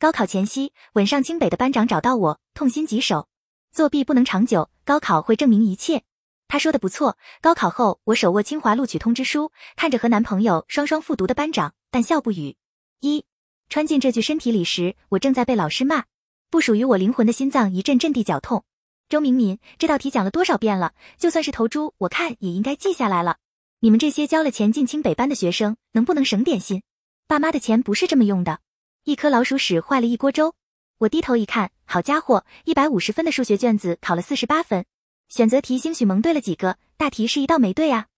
[0.00, 3.26] 高考前夕，稳上清北的班长找到我，痛心疾首。
[3.72, 6.04] 作弊不能长久，高考会证明一切。
[6.46, 7.18] 他说的不错。
[7.40, 12.54] 高考后，我手握清华录取通知书，看着和男朋友双双复读的班长，但笑不语。
[13.00, 13.24] 一
[13.68, 16.04] 穿进这具身体里时，我正在被老师骂。
[16.48, 18.64] 不属于我灵魂的心脏一阵阵地绞痛。
[19.08, 20.92] 周敏敏，这道题讲了多少遍了？
[21.18, 23.38] 就算是投猪，我看也应该记下来了。
[23.80, 26.84] 你们这些交了钱进清北班的学生，能不能省点心？
[27.26, 28.60] 爸妈的钱不是这么用的。
[29.08, 30.54] 一颗老鼠屎坏了一锅粥。
[30.98, 34.84] 我低头一看，好家伙，一百五十分的数学卷子考了四十八分。
[35.30, 38.08] 选择题兴许蒙对了几个，大题是一道没对啊。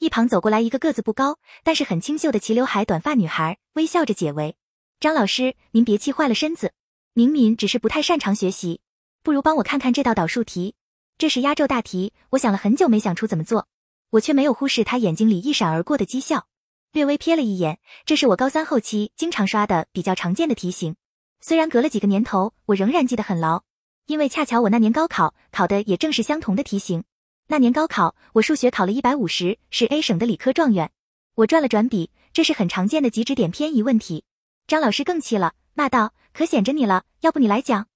[0.00, 4.54] 一旁走过来一个个子不高，但是很清秀的齐刘海短发女孩，微笑着解围。
[5.00, 6.74] 张老师，您别气坏了身子。
[7.14, 8.82] 明敏只是不太擅长学习，
[9.22, 10.74] 不如帮我看看这道导数题。
[11.16, 13.66] 这是压轴大题，我想了很久没想出怎么做。
[14.10, 16.48] 我却没有忽视他眼睛里一闪而过的讥笑，
[16.94, 20.94] 略微瞥了一眼，这是我高三后期经常刷的比较常见的题型。
[21.40, 23.64] 虽然隔了几个年头，我仍然记得很牢，
[24.06, 27.02] 因为恰巧我那年高考考的也正是相同的题型。
[27.48, 30.92] 那年高考我数学考了一百五十，是 A 省的理科状元。
[31.34, 34.22] 我转了转笔，这是很常见的极值点偏移问题。
[34.68, 36.14] 张老师更气了，骂道。
[36.32, 37.88] 可显着你了，要不你来讲。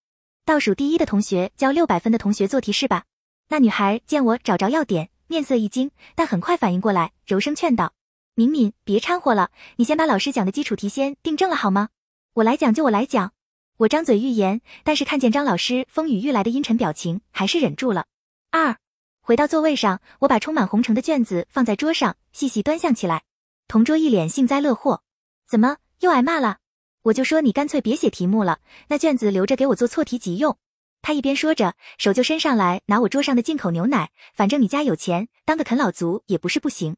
[0.45, 3.05] 倒数第一的同学教六百分的同学做题是吧？
[3.49, 7.95] 那女孩见我找着要点，面色一惊，但很快反应过来，柔声劝道
[8.39, 11.89] ：“敏敏，别掺和了，你先把老师讲的基础题先订正了好吗？
[12.35, 13.33] 我来讲就我来讲。”
[13.79, 18.07] 我张嘴欲言，但是看见张老师风雨欲来的阴沉表情，还是忍住了。
[18.53, 18.77] 二，
[19.21, 23.25] 回到座位上，我把充满红尘的卷子放在桌上，细细端详起来。
[23.67, 25.03] 同桌一脸幸灾乐祸
[25.45, 26.59] ：“怎么又挨骂了？”
[27.03, 30.57] 我就说你干脆别写题目了，那卷子留着给我做错题急用。
[31.03, 36.95] 他一边说着，手就伸上来拿我桌上的进口牛奶，反正你家有钱，当个啃老族也不是不行。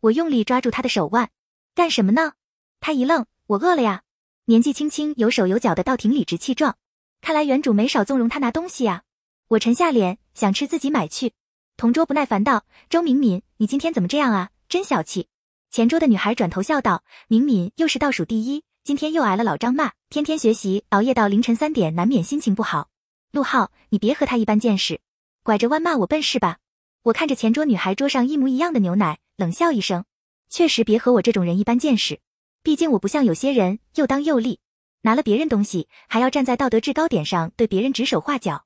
[0.00, 1.30] 我用力抓住他的手腕，
[1.74, 2.32] 干什么呢？
[2.80, 4.02] 他一愣，我饿了呀。
[4.44, 6.76] 年纪轻轻有手有脚的，倒挺理直气壮。
[7.20, 9.02] 看来原主没少纵容他拿东西呀。
[9.48, 11.32] 我沉下脸，想吃自己买去。
[11.76, 14.50] 同桌不耐烦道：“周敏敏，你今天怎么这样啊？
[14.68, 15.28] 真小气。”
[15.70, 22.88] 前桌的女孩转头笑道：“敏敏又是倒数第一。”今天又挨了老张骂，天天学习熬夜到凌晨三点，难免心情不好。
[23.32, 25.00] 陆浩，你别和他一般见识，
[25.42, 26.58] 拐着弯骂我笨是吧？
[27.02, 30.04] 我看着前桌女孩桌上一模一样的牛奶，冷笑一声，
[30.48, 32.18] 确实别和我这种人一般见识。
[32.64, 34.58] 毕竟我不像有些人又当又立，
[35.02, 38.64] 拿了别人东西还要站在道德制高点上对别人指手画脚。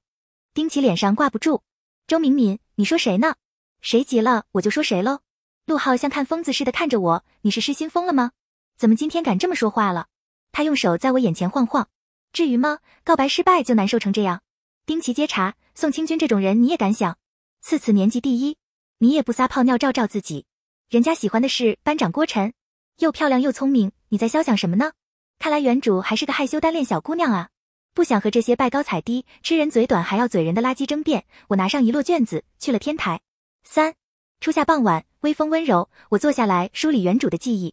[0.54, 1.60] 丁奇脸上挂不住，
[2.06, 3.34] 周敏敏，你说谁呢？
[3.82, 5.20] 谁急了我就说谁喽。
[5.66, 8.32] 陆浩像看疯子似的看着我，你是失心疯了吗？
[8.78, 10.06] 怎么今天敢这么说话了？
[10.52, 11.90] 他用手在我眼前晃晃，
[12.32, 12.78] 至于吗？
[13.04, 14.40] 告白失败就难受成这样？
[14.86, 17.18] 丁奇接茬，宋清军这种人你也敢想？
[17.60, 18.56] 次次年级第一，
[18.98, 20.46] 你也不撒泡尿照照自己？
[20.92, 22.52] 人家喜欢的是班长郭晨，
[22.98, 24.92] 又漂亮又聪明，你在肖想什么呢？
[25.38, 27.48] 看来原主还是个害羞单恋小姑娘啊！
[27.94, 33.22] 不想和这些拜高踩低、吃人嘴短还要嘴人的垃圾争辩，我拿上一摞卷子去了天台。
[33.64, 33.94] 三
[34.38, 37.72] 初夏傍晚，微风温柔，我坐下来梳理原主的记忆。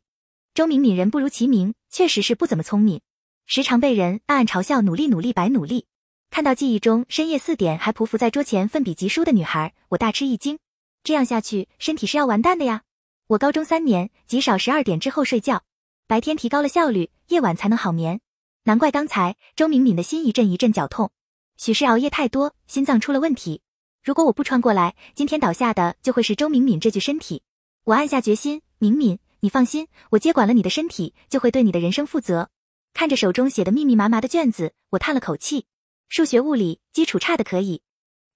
[0.53, 1.73] 周敏敏人不如其名。
[1.89, 3.01] 确实是不怎么聪明，
[3.45, 5.87] 时常被人暗暗嘲笑努力努力白努力。
[6.31, 10.57] 看到记忆中深夜四点还匍匐在桌前奋笔疾书的女孩，我大吃一惊。
[11.03, 12.83] 这样下去，身体是要完蛋的呀！
[13.29, 15.61] 我高中三年极少十二点之后睡觉，
[16.07, 18.21] 白天提高了效率，夜晚才能好眠。
[18.63, 21.11] 难怪刚才周敏敏的心一阵一阵绞痛，
[21.55, 23.61] 许是熬夜太多，心脏出了问题。
[24.03, 27.43] 如果我不穿过来，今天倒下的就会是周敏敏这具身体。
[27.83, 29.19] 我暗下决心，敏敏。
[29.41, 32.49] 你放心，我接管了你的身体，就会对你的人生负责。
[32.95, 35.67] 看着手中写的密密麻麻的卷子，我叹了口气。
[36.07, 37.83] 数学、物理基础差的可以，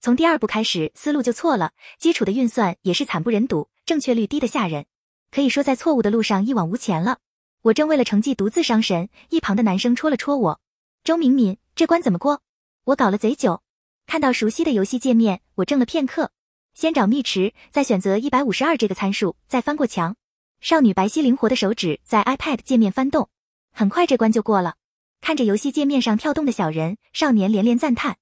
[0.03, 4.85] 从第二步开始思路就错了，基础的运算也是惨不忍睹，正确率低的吓人，
[5.31, 7.19] 可以说在错误的路上一往无前了。
[7.61, 10.59] 我正为了成绩独自伤神，一旁的男生戳了戳我
[11.05, 12.41] ：“周敏敏，这关怎么过？”
[12.83, 13.63] 我搞了贼久，
[14.05, 16.31] 看到熟悉的游戏界面，我怔了片刻，
[16.73, 20.17] 先找密池，再选择一百五十二这个参数，再翻过墙。
[20.59, 23.29] 少女白皙灵活的手指在 iPad 界面翻动，
[23.71, 24.75] 很快这关就过了。
[25.21, 28.17] 看着游戏界面上跳动的小人，少年连连赞叹：“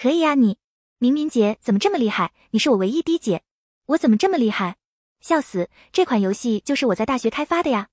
[0.00, 0.56] 可以啊，你
[0.98, 2.32] 明明姐怎么这么厉害？
[2.52, 3.42] 你是我唯一低姐，
[3.84, 4.76] 我怎么这么厉害？
[5.20, 5.68] 笑死！
[5.92, 7.88] 这款游戏就是我在大学开发的呀，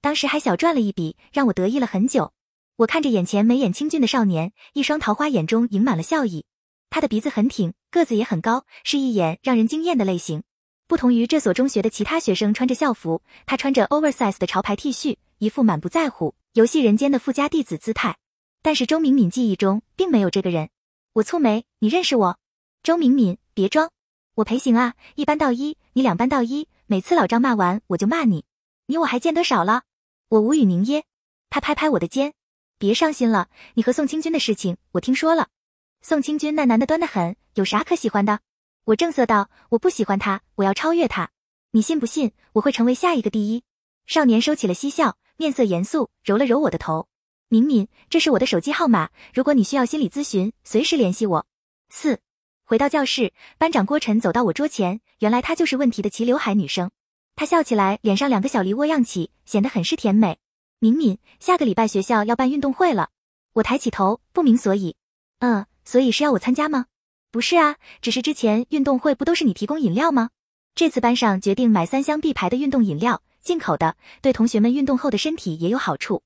[0.00, 2.32] 当时还小赚了一笔，让我得意了很久。
[2.76, 6.44] 我看着眼前眉眼清俊的少年，一双桃花眼中盈满了笑意。
[6.90, 10.44] 他的鼻子很挺，个子也很高，是一眼让人惊艳的类型。
[10.86, 18.16] 不同于这所中学的其他学生穿着校服，他穿着 oversize 的潮牌 T 恤，一副满不在乎游戏人间的富家弟子姿态。
[18.62, 20.68] 但是周敏敏记忆中并没有这个人。
[21.14, 22.38] 我蹙眉，你认识我？
[22.84, 23.90] 周敏敏，别装，
[24.34, 28.44] 我陪行啊，一班到一，你两班到一，每次老张骂完我就骂你，
[28.88, 29.84] 你我还见得少了。
[30.28, 31.02] 我无语凝噎。
[31.48, 32.34] 他拍拍我的肩，
[32.76, 35.48] 别伤心了，你和宋清军的事情我听说了。
[36.02, 38.40] 宋清军那男的端得很，有啥可喜欢的？
[38.84, 41.30] 我正色道，我不喜欢他，我要超越他。
[41.70, 43.64] 你信不信我会成为下一个第一？
[44.06, 47.08] 少年收起了嬉笑，面色严肃，揉了揉我的头。
[47.48, 51.46] 敏敏，这是我的手机号码，如果你需要心理咨询，随时联系我。
[51.88, 52.20] 四。
[52.66, 56.90] 回到教室，班长郭晨走到我桌前，原来她就是问题的齐刘海女生。
[57.36, 60.38] 她笑起来，脸上两个小梨窝漾起，显得很是甜美。
[60.78, 63.10] 敏敏，下个礼拜学校要办运动会了。
[63.52, 64.96] 我抬起头，不明所以。
[65.40, 66.86] 嗯，所以是要我参加吗？
[67.30, 70.30] 不是啊，只是之前运动会不都是你提供饮料吗？
[70.74, 76.22] 这次班上决定买三箱 B 牌的运动饮料，进口的，对同学们运动后的身体也有好处。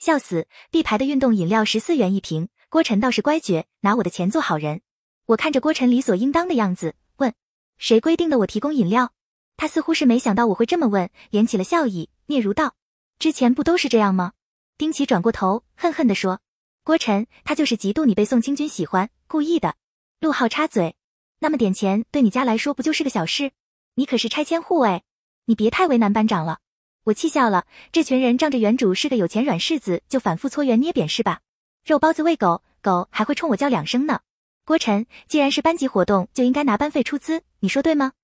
[0.00, 4.80] 笑死，B 牌的运动饮料十四元一瓶，郭晨倒是乖觉，拿我的钱做好人。
[5.26, 7.34] 我看着郭晨理所应当的样子，问
[7.78, 9.12] ：“谁规定的我提供饮料？”
[9.58, 12.76] 他似乎是没想到我会这么问，敛起了笑意，嗫嚅道
[13.18, 14.34] ：“之前不都是这样吗？”
[14.78, 16.40] 丁奇转过头，恨恨地说
[16.84, 19.74] ：“郭晨，他就是嫉妒你被宋清军喜欢，故意的。”
[20.20, 20.94] 陆浩插嘴
[21.40, 23.50] ：“那么点钱对你家来说不就是个小事？
[23.94, 25.02] 你可是拆迁户哎，
[25.46, 26.60] 你别太为难班长了。”
[27.04, 31.40] 我气笑了，这群人仗着原主是个有钱软柿子，就反复搓圆捏扁是吧？
[31.84, 34.20] 肉包子喂狗狗还会冲我叫两声呢。
[34.66, 38.14] 郭晨，既然是班级活动，就应该拿班费出资，你说对吗？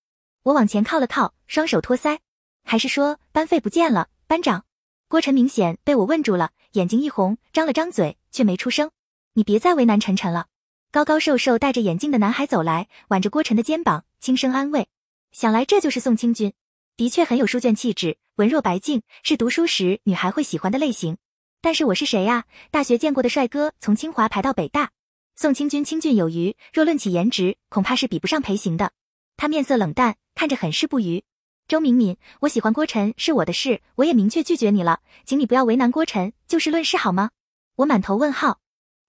[0.42, 2.18] 我往前靠了靠，双手托腮，
[2.64, 4.08] 还是说班费不见了？
[4.26, 4.64] 班长，
[5.06, 8.90] 郭晨明显被我问住了，眼睛一红，张了张嘴，却没出声。
[9.34, 10.48] 你别再为难晨晨了。
[10.90, 14.88] 高高瘦瘦戴着眼镜的男孩走来，挽着郭晨的肩膀，轻声安慰。
[15.30, 16.52] 想来这就是宋清军，
[16.96, 21.18] 的确很有书卷气质，文弱白净，是读书时女孩会喜欢的类型。
[21.60, 22.46] 但是我是谁呀？
[22.72, 24.90] 大学见过的帅哥，从清华排到北大。
[25.34, 28.92] 宋清军清俊有余，若论起颜值，恐怕是比不上裴行的。
[29.36, 31.24] 他面色冷淡，看着很是不愉。
[31.66, 37.30] 周敏敏，我喜欢郭晨是我的事，我也明确拒绝你了，请你不要为难郭晨，就事论事好吗？
[37.76, 38.60] 我满头问号，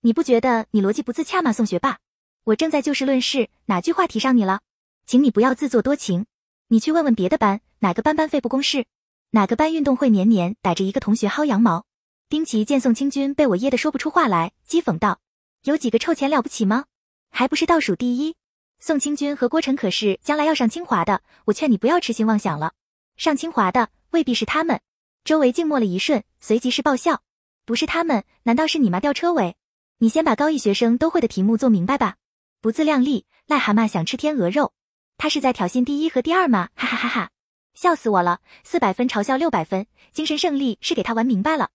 [0.01, 1.51] 你不觉得你逻辑不自洽吗？
[1.51, 1.99] 宋学霸，
[2.45, 4.61] 我正在就事论事，哪句话提上你了？
[5.05, 6.25] 请你不要自作多情。
[6.69, 8.85] 你去问问别的班，哪个班班费不公示？
[9.31, 11.85] 哪个班运动会年年逮着一个同学薅羊毛？
[12.29, 15.19] 丁奇见宋清军被我噎得说不出话来，讥讽道。
[15.63, 16.85] 有几个臭钱了不起吗？
[17.31, 18.35] 还不是倒数第一。
[18.79, 22.73] 宋清军和郭晨可是将来要上清华的，我劝你不要痴心妄想了。
[23.15, 24.81] 上清华的未必是他们。
[25.23, 27.21] 周围静默了一瞬，随即是爆笑。
[27.63, 28.99] 不是他们，难道是你吗？
[28.99, 29.55] 吊车尾，
[29.99, 32.17] 你先把高一学生都会的题目做明白吧。
[32.59, 34.73] 不自量力，癞蛤蟆想吃天鹅肉。
[35.17, 36.67] 他是在挑衅第一和第二吗？
[36.75, 37.29] 哈哈哈哈，
[37.73, 38.41] 笑死我了。
[38.65, 41.69] 四百分嘲笑六百分，精神胜利是给他玩明白了。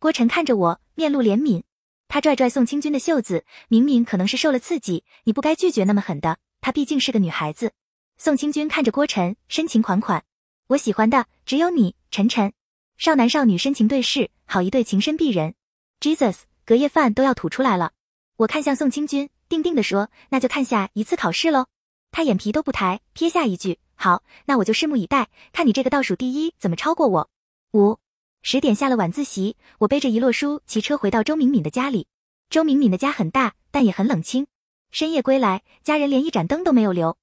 [0.00, 1.62] 郭晨看着我，面露怜悯。
[2.08, 6.38] 他拽拽宋清军的袖子，明明可能是受了刺激，你不该拒绝那么狠的。
[6.60, 7.72] 她毕竟是个女孩子。
[8.16, 10.24] 宋清军看着郭晨，深情款款，
[10.68, 12.52] 我喜欢的只有你，晨晨。
[12.96, 15.54] 少男少女深情对视，好一对情深璧人。
[16.00, 17.92] Jesus，隔夜饭都要吐出来了。
[18.38, 21.66] 我看向宋清军，定定的说，那就看下一次考试喽。
[22.10, 27.30] 他眼皮都不抬，撇下一句，好，那我就拭目以待，看你这个倒数第一怎么超过我。
[27.74, 27.98] 五。
[28.50, 32.06] 十点下了晚自习，我背着一摞书骑车回到周敏敏的家里。
[32.48, 34.46] 周敏敏的家很大，但也很冷清。
[34.90, 37.18] 深夜归来，家人连一盏灯都没有留。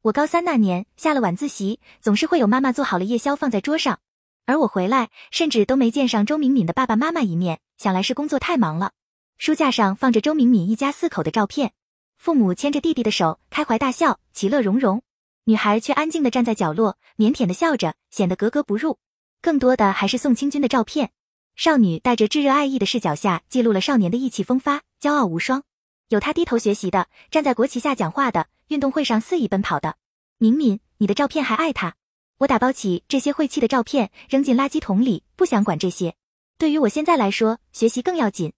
[0.00, 3.98] 我高三那年下了晚自习，总是会有妈妈做好了夜宵放在桌上，
[4.46, 8.92] 而我回来甚至都没见上周敏敏的爸爸妈妈一面，想来是工作太忙了。
[9.36, 11.74] 书架上放着周敏敏一家四口的照片，
[12.16, 15.02] 父母牵着弟弟的手，开怀大笑，其乐融融。
[15.44, 18.96] 女孩却安静地站在角落，腼腆地笑着，显得格格不入。
[19.42, 21.12] 更多的还是宋清军的照片，
[21.56, 25.62] 少女带着炙热爱意的视角下，记录了少年的意气风发、骄傲无双。
[26.08, 29.96] 有他低头学习的，站在国旗下讲话的，运动会上肆意奔跑的。
[30.36, 31.94] 敏敏，你的照片还爱他？
[32.38, 36.14] 我打包起这些晦气的照片，扔进垃圾桶里，不想管这些。
[36.58, 38.52] 对于我现在来说，学习更要紧。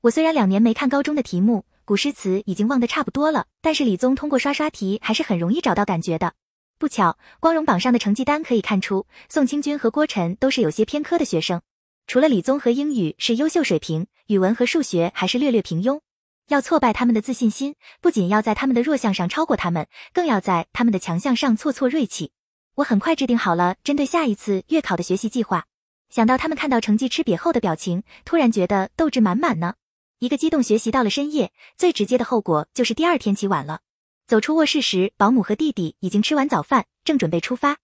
[0.00, 6.32] 我虽然两年没看高中的题目，古诗词已经忘得差不多了，但是理综通过刷刷题还是很容易找到感觉的。
[6.84, 11.62] 不巧，光荣榜上的成绩单可以看出，宋清军和郭晨都是有些偏科的学生。
[12.06, 16.02] 除了理综和英语是优秀水平，语文和数学还是略略平庸。
[16.48, 22.32] 要挫败他们的自信心，不仅要在他们的弱项上超过他们，更要在他们的强项上挫挫锐气。
[22.74, 25.64] 我很快制定好了针对下一次月考的学习计划。
[26.10, 29.76] 想到他们看到成绩吃瘪后的表情，突然觉得斗志满满呢。
[30.18, 33.80] 一个激动学习到了深夜，最直接的后果就是第二天起晚了。
[34.26, 37.76] 走出卧室时，保姆和弟弟已经吃完早饭，正准备出发。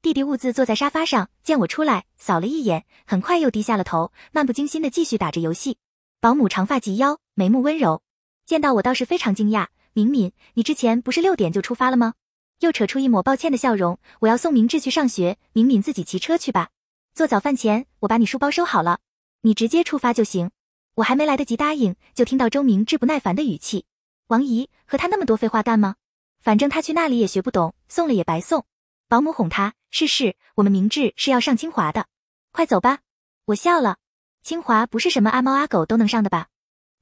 [0.00, 5.76] 弟弟兀自坐在沙发上，见我出来，扫了一眼，很快又低下了头，漫不经心的继续打着游戏。
[6.18, 8.02] 保姆长发及腰，眉目温柔，
[8.46, 9.66] 见到我倒是非常惊讶。
[9.92, 12.14] 敏敏，你之前不是六点就出发了吗？
[12.60, 13.98] 又扯出一抹抱歉的笑容。
[14.20, 16.70] 我要送明智去上学，敏敏自己骑车去吧。
[17.12, 19.00] 做早饭前，我把你书包收好了，
[19.42, 20.50] 你直接出发就行。
[20.94, 23.84] 我还没来得及答应，就听到周明志不耐烦的语气
[24.32, 25.96] ：“王姨，和他那么多废话干吗？
[26.40, 28.64] 反正他去那里也学不懂，送了也白送。”
[29.08, 32.06] 保姆哄他：“是是，我们明志是要上清华的，
[32.50, 33.00] 快走吧。”
[33.44, 33.98] 我笑了，
[34.42, 36.46] 清华不是什么阿猫阿狗都能上的吧？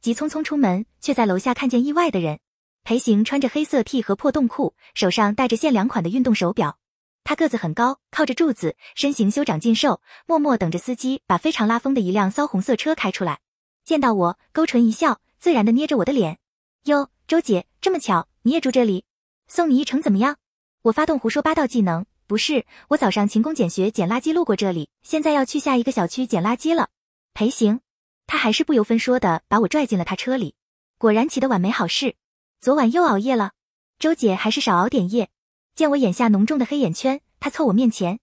[0.00, 2.40] 急匆匆出门，却在楼下看见意外的人。
[2.82, 6.78] 裴行穿着黑色 T 和破洞裤，手上戴着限量款的运动手表。
[7.22, 13.38] 他个子很高，靠着柱子，身形修长劲瘦，默默等着司机把非常拉风的一辆骚红色车开出来。
[13.84, 16.38] 见到我，勾唇一笑，自然的捏着我的脸。
[16.84, 19.04] 哟，周姐，这么巧，你也住这里？
[19.46, 20.34] 送你一程怎么样？
[20.82, 26.88] 我发动胡说八道技能，不是，我早上勤工俭学捡垃圾路过这里，现在要去下一个小区捡垃圾了。
[27.32, 27.78] 裴行，
[28.26, 30.56] 他还是不由分说的把我拽进了他车里。
[30.98, 32.16] 果然起的晚没好事。
[32.60, 33.52] 昨晚又熬夜了，
[34.00, 35.28] 周姐还是少熬点夜。
[35.76, 38.18] 见我眼下浓重的黑眼圈，她凑我面前，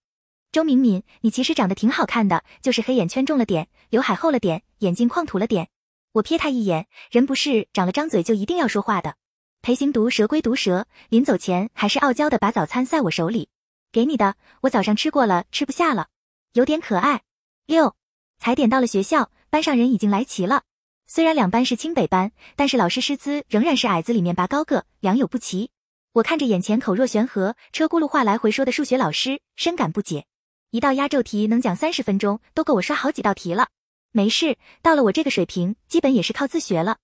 [0.52, 5.70] 周敏敏，你其实长得挺好看的，就是黑眼圈重了点，刘海厚了点，眼镜框土了点。
[6.18, 9.16] 我瞥他一眼，人不是长了张嘴就一定要说话的。
[9.62, 13.50] 裴行毒蛇归毒蛇，临走前还是傲娇的把早餐塞我手里，
[13.92, 16.08] 给你的，我早上吃过了，吃不下了，
[16.54, 17.22] 有点可爱。
[17.68, 17.96] 六，
[18.40, 20.64] 踩点到了学校，班上人已经来齐了。
[21.06, 25.70] 虽然两班是清北班，但是老师师资仍然是矮子里面拔高个，良莠不齐。
[26.14, 30.26] 我看着眼前口若悬河、车轱辘话来回说的数学老师，深感不解。
[30.72, 33.68] 一道压轴题能讲三十分钟，都够我刷好几道题了。
[34.18, 36.98] 没事，到了我这个水平，基本也是靠自学了。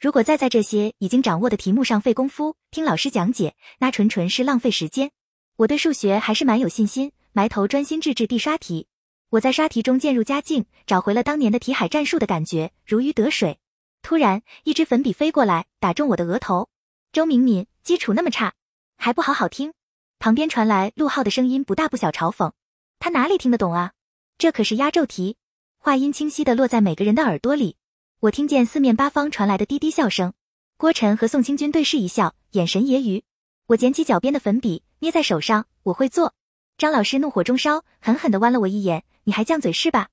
[0.00, 5.10] 如果再在这些已经掌握的题目上费功夫，听老师讲解，那纯纯是浪费时间。
[5.56, 8.86] 我对数学还是蛮有信心，埋头专心致志地刷题。
[9.28, 13.58] 我在刷题中渐入佳境，找回了当年的题海战术的感觉，如鱼得水。
[14.00, 16.70] 突然，一支粉笔飞过来，打中我的额头。
[17.12, 18.54] 周敏敏，基础那么差，
[18.96, 19.74] 还不好好听。
[20.18, 22.52] 旁边传来陆浩的声音，不大不小嘲讽
[22.98, 23.92] ：“他哪里听得懂啊？
[24.38, 25.36] 这可是压轴题。”
[25.84, 27.76] 话音清晰的落在每个人的耳朵里。
[28.20, 30.32] 我听见四面八方传来的滴滴笑声。
[30.78, 33.22] 郭晨和宋清军对视一笑，眼神揶揄。
[33.66, 36.32] 我捡起脚边的粉笔，捏在手上，我会做。
[36.78, 39.04] 张老师怒火中烧，狠狠地剜了我一眼。
[39.24, 40.08] 你还犟嘴是吧？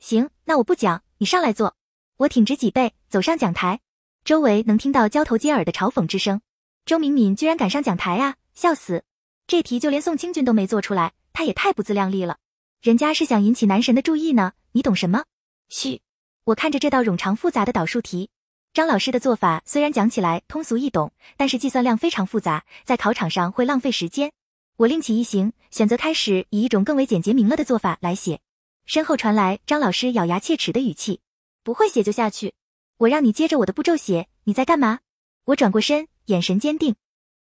[0.00, 1.76] 行，那我不讲，你上来做。
[2.16, 3.78] 我挺直脊背走上讲台，
[4.24, 6.40] 周围能听到交头接耳的嘲讽之声。
[6.84, 8.34] 周敏敏居然敢上讲台啊！
[8.54, 9.04] 笑死！
[9.46, 12.38] 这题就连宋清军都没做出来，他也太不自量力了。
[12.80, 15.24] 人家是想引起男神的注意呢，你懂什么？
[15.68, 16.00] 嘘！
[16.44, 18.30] 我看着这道冗长复杂的导数题，
[18.72, 24.32] 张老师的做法虽然讲起来通俗易懂，但是计算量非常复杂，在考场上会浪费时间。
[24.78, 28.40] 我另起一行，选择开始以一种更为简洁明了的做法来写。
[28.86, 31.20] 身后传来张老师咬牙切齿的语气
[31.62, 32.54] ：“不会写就下去，
[32.96, 35.00] 我让你接着我的步骤写，你在干嘛？”
[35.44, 36.96] 我转过身，眼神坚定，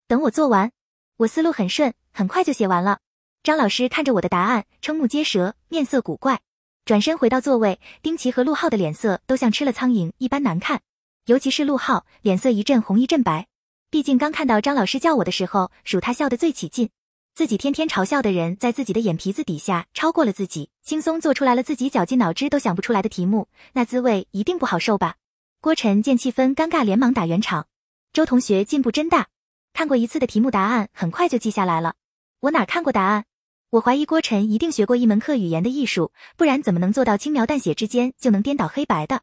[0.06, 0.73] 等我做完。
[1.18, 3.00] 我思路很顺，很快就写完了。
[3.42, 6.40] 张老师看着我的答案，瞠目结舌，面色古怪，
[6.88, 7.78] 转身回到座位。
[8.00, 10.80] 丁奇和陆浩的脸色都像吃了苍蝇一般难看，
[11.26, 13.47] 尤其是陆浩，脸色一阵红一阵白。
[13.90, 16.88] 毕竟刚看到张老师叫我的时候，数他笑得最起劲。
[17.35, 25.16] 自己天天嘲笑的人，在自己的眼皮子底下超过了自己，轻松做出来了自己绞尽脑汁都想不出来的题目，那滋味一定不好受吧？
[25.61, 27.66] 郭晨见气氛尴尬，连忙打圆场。
[28.14, 29.26] 周同学进步真大，
[29.75, 31.97] 看过一次的题目答案很快就记下来了。
[32.40, 33.26] 我哪看过答案？
[33.70, 39.20] 我怀疑郭晨一定学过一门课语言的艺术，不然怎么能做到轻描淡写之间就能颠倒黑白的？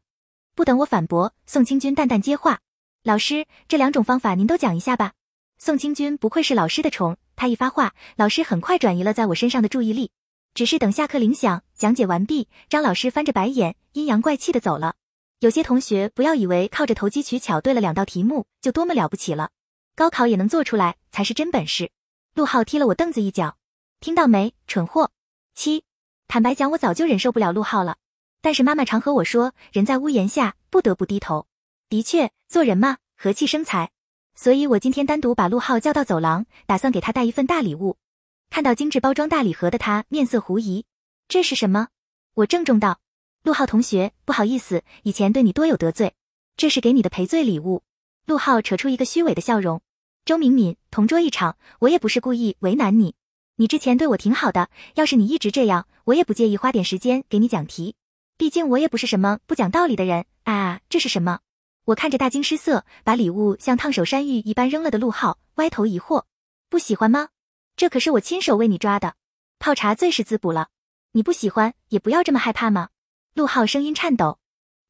[0.54, 2.60] 不等我反驳，宋清军淡淡接话
[3.02, 5.14] ：“老师，这两种方法您都讲一下吧。”
[5.58, 7.16] 宋清军不愧是老师的宠。
[7.34, 10.12] 他一发话，老师很快转移了在我身上的注意力。
[10.54, 14.94] 只是等下课铃响，讲解完毕，张老师翻着白眼，阴阳怪气的走了。
[15.40, 19.50] 有些同学不要以为靠着投机取巧对了两道题目就多么了不起了，
[19.96, 21.90] 高考也能做出来才是真本事。
[22.36, 23.56] 陆浩踢了我凳子一脚，
[24.06, 25.10] 听到没，蠢货。
[25.52, 25.82] 七，
[26.28, 27.96] 坦白讲，我早就忍受不了陆浩了。
[28.40, 31.48] 但是妈妈常和我说，人在屋檐下，不得不低头。
[31.88, 33.90] 的确，做人嘛，和气生财。
[34.36, 37.96] 所以，我今天单独把陆浩叫到走廊，打算给他带一份大礼物。
[38.48, 40.84] 看到精致包装大礼盒的他，面色狐疑
[41.26, 41.88] ：“这是什么？”
[42.34, 43.00] 我郑重道
[43.42, 46.14] ：“陆浩同学，不好意思，以前对你多有得罪，
[46.56, 47.82] 这是给你的赔罪礼物。”
[48.26, 49.82] 陆浩扯出一个虚伪的笑容
[50.24, 53.16] ：“周敏敏，同桌一场，我也不是故意为难你。
[53.58, 57.96] 你之前对我挺好的，要是你一直这样，我也不介意花点时间给你讲题。
[58.36, 60.80] 毕竟我也不是什么不讲道理的人啊。
[60.90, 61.40] 这是什么？”
[61.86, 66.24] 我看着大惊失色，把礼物像烫手山芋一般扔了的陆浩，歪头疑惑
[66.68, 67.28] ：“不喜欢吗？
[67.76, 69.14] 这可是我亲手为你抓的，
[69.58, 70.68] 泡茶最是滋补了。
[71.12, 72.90] 你不喜欢也不要这么害怕吗？”
[73.32, 74.38] 陆浩声音颤抖：“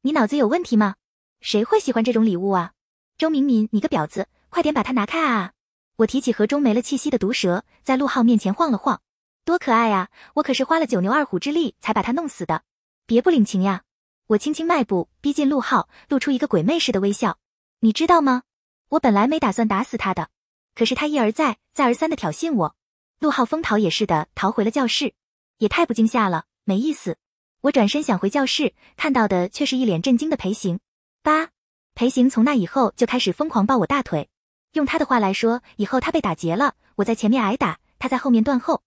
[0.03, 0.95] 你脑子有问题吗？
[1.39, 2.73] 谁会喜欢这种礼物啊？
[3.17, 5.53] 周明明，你个婊子，快点把它拿开啊！”
[5.97, 9.01] 我提起盒中没了气息的毒蛇，在陆浩面前晃了晃
[9.43, 10.09] ：“多可爱呀！
[10.35, 12.61] 我可是花了九牛二虎之力才把它弄死的，
[13.07, 13.81] 别不领情呀！”
[14.27, 17.39] 我轻轻迈步，逼近陆浩，露出一个鬼魅似的微笑。
[17.79, 18.43] 你知道吗？
[18.89, 20.29] 我本来没打算打死他的，
[20.75, 22.75] 可是他一而再、再而三的挑衅我。
[23.19, 25.15] 陆浩疯逃也似的逃回了教室，
[25.57, 27.17] 也太不惊吓了，没意思。
[27.61, 30.79] 我转身想回教室，看到的却是一脸震惊的裴行。
[31.23, 31.49] 八，
[31.95, 34.29] 裴行从那以后就开始疯狂抱我大腿。
[34.77, 38.83] 用他的话来说，以后他被打劫了，我在前面挨打，他在后面断后。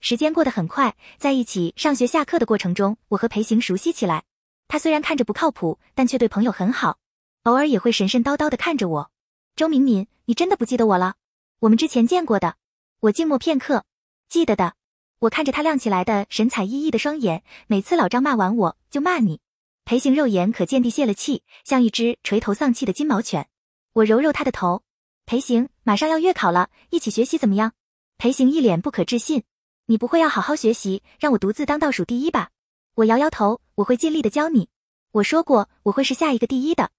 [0.00, 4.22] 时间过得很快，在一起上学下课的过程中，我和裴行熟悉起来。
[4.68, 6.98] 他虽然看着不靠谱，但却对朋友很好，
[7.42, 9.10] 偶尔也会神神叨叨的看着我。
[9.54, 11.16] 周敏敏，你真的不记得我了？
[11.58, 12.54] 我们之前见过的。
[13.00, 13.84] 我静默片刻，
[14.28, 14.74] 记得的。
[15.18, 19.40] 我看着他亮起来的神采奕奕的双眼，每次老张骂完我就骂你。
[19.84, 23.48] 裴行肉眼可见地泄了气，像一只垂头丧气的金毛犬。
[23.94, 24.82] 我揉揉他的头，
[25.24, 27.72] 裴行，马上要月考了，一起学习怎么样？
[28.18, 29.44] 裴行一脸不可置信。
[29.86, 32.50] 你不会要好好学习，让我独自当倒数第一吧？
[32.94, 34.68] 我摇摇头，我会尽力的教你。
[35.12, 36.90] 我说过我会是下一个第一的。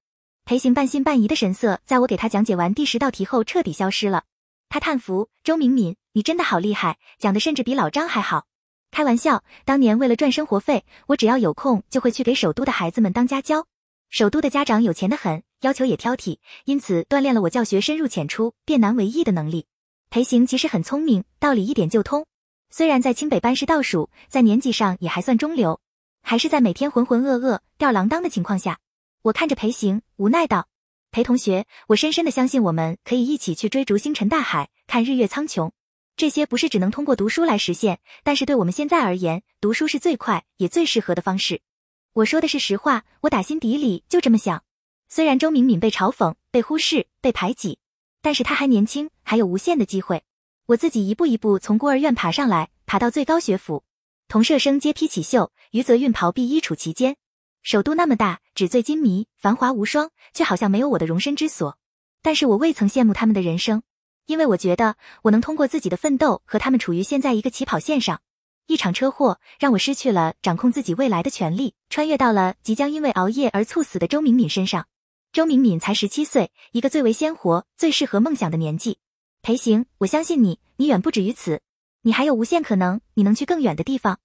[0.45, 4.23] 裴行半信半疑的神色，在我给他讲解完第十道题后彻底消失了。
[4.69, 8.45] 他叹服：“周敏敏，你真的好厉害，讲的甚至比老张还好。”
[8.91, 13.67] 开玩笑，当年为了赚生活费，我只要有空就会去给首都的孩子们当家教。
[14.09, 19.65] 首都的家长有钱的很，要求也挑剔，因此锻炼了我教学深入浅出、变难为易的能力。
[20.09, 22.25] 裴行其实很聪明，道理一点就通。
[22.69, 25.79] 虽然在清北班是倒数，在年级上也还算中流，
[26.21, 28.79] 还是在每天浑浑噩噩、吊郎当的情况下，
[29.23, 30.67] 我看着裴行，无奈道
[31.11, 35.71] ：“裴同学，我深深的相信我们可以一起去追逐星辰大海，看日月苍穹。
[36.15, 41.61] 这些不是只能通过读书来实现，但是对我们现在而言，读书是最快也最适合的方式。
[42.13, 44.63] 我说的是实话，我打心底里就这么想。
[45.15, 47.77] 虽然周敏敏被嘲讽、被忽视、被排挤，
[48.23, 50.23] 但是她还年轻，还有无限的机会。”
[50.65, 53.83] 我自己一步一步从孤儿院爬上来，爬到最高学府，
[54.27, 57.15] 同舍生皆披绮绣，余则运袍碧衣处其间。
[57.61, 61.77] 首都那么大，纸醉金迷，繁华无双，却好像没有我的容身之所。
[62.23, 63.83] 但是我未曾羡慕他们的人生，
[64.25, 68.19] 因为我觉得我能通过自己的奋斗和他们处于现在一个起跑线上。
[68.65, 74.87] 一场车祸让我失去了掌控自己未来的权利，穿越到了即将因为熬夜而猝死的周敏敏身上。
[75.33, 78.99] 周敏敏才十七岁，一个最为鲜活、最适合梦想的年纪。
[79.41, 81.59] 裴行，我相信你，你远不止于此，
[82.03, 84.19] 你还有无限可能，你能去更远的地方。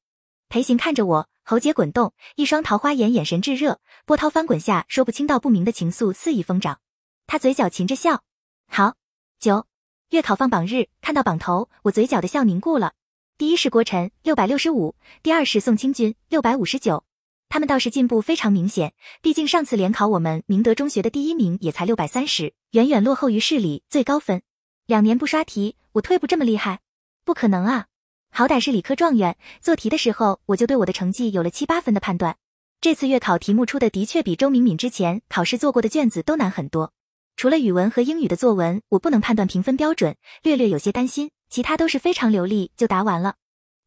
[0.51, 6.79] 裴行看着我，喉结滚动，一双桃花眼，眼神炙热，波涛翻滚下说不清道不明的情愫肆意疯长。
[7.27, 8.23] 他嘴角噙着笑。
[8.67, 8.97] 好，
[9.41, 9.65] 九
[10.11, 12.93] 月考放榜日，看到榜头，我嘴角的笑凝固了。
[13.39, 17.03] 第一是郭晨，六百六十五；第二是宋清军，六百五十九。
[17.49, 24.43] 他们倒是进步非常明显，毕竟上次联考我们明德中学的第一名也才六百三十，远远落后于市里最高分。
[24.87, 26.81] 两年不刷题，我退步这么厉害？
[27.25, 27.87] 不可能啊！
[28.31, 32.37] 好歹是理科状元，做题的时候我就对我的成绩有了七八分的判断。
[32.81, 36.93] 这次月考题目出的的确比周敏敏之前考试做过的卷子都难很多。
[37.37, 41.31] 除了语文和英语的作文，我不能判断评分标准，略略有些担心。
[41.49, 43.37] 其他都是非常流利就答完了。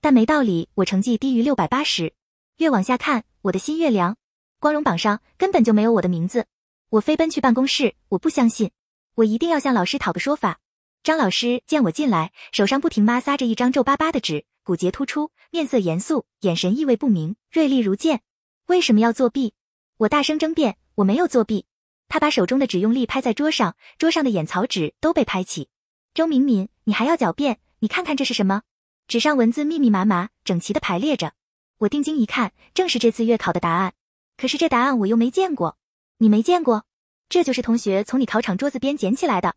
[0.01, 2.13] 但没道理，我成绩低于六百八十。
[2.57, 4.17] 越往下看，我的心越凉。
[4.59, 6.45] 光荣榜上根本就没有我的名字。
[6.89, 8.71] 我飞奔去办公室，我不相信，
[9.15, 10.59] 我一定要向老师讨个说法。
[11.03, 18.21] 张老师见我进来，手上不停抹撒着一张皱巴巴的纸，骨节突出，面色严肃，眼神意味不明，锐利如剑。
[18.67, 19.53] 为什么要作弊？
[19.97, 21.65] 我大声争辩，我没有作弊。
[22.07, 25.69] 他把手中的纸用力拍在桌上，桌上的眼草纸都被拍起。
[26.13, 27.59] 周敏敏，你还要狡辩？
[27.79, 28.61] 你看看这是什么？
[29.07, 31.33] 纸上文字密密麻麻，整齐的排列着。
[31.81, 33.93] 我定睛一看，正是这次月考的答案。
[34.37, 35.77] 可是这答案我又没见过，
[36.17, 36.83] 你没见过？
[37.27, 39.55] 这就是同学从你考场桌子边捡起来的。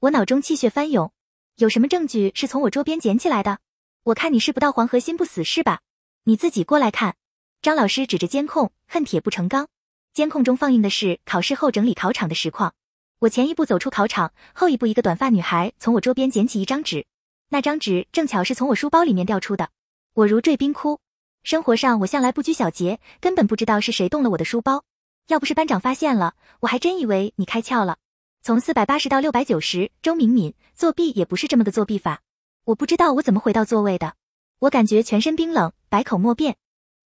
[0.00, 1.10] 我脑中气血翻涌，
[1.56, 3.58] 有什么证据是从我桌边捡起来的？
[4.02, 5.80] 我看你是不到黄河心不死是吧？
[6.24, 7.16] 你自己过来看。
[7.62, 9.68] 张老师指着监控，恨铁不成钢。
[10.12, 12.74] 监控中放映的是考试后整理考场的实况。
[13.20, 17.06] 我前一步走出考场，后一步一个短发女孩从我桌边捡起一张纸，
[17.48, 19.70] 那张纸正巧是从我书包里面掉出的。
[20.12, 21.00] 我如坠冰窟。
[21.42, 24.84] 生活上我向来不拘小节，根本不知道是谁动了我的书包。
[25.26, 27.98] 要不是班长发现了，我还真以为你开窍了。
[28.42, 32.22] 从四百八十到六百九十，周敏敏作弊也不是这么个作弊法。
[32.64, 34.14] 我不知道我怎么回到座位的，
[34.60, 36.56] 我感觉全身冰冷，百口莫辩。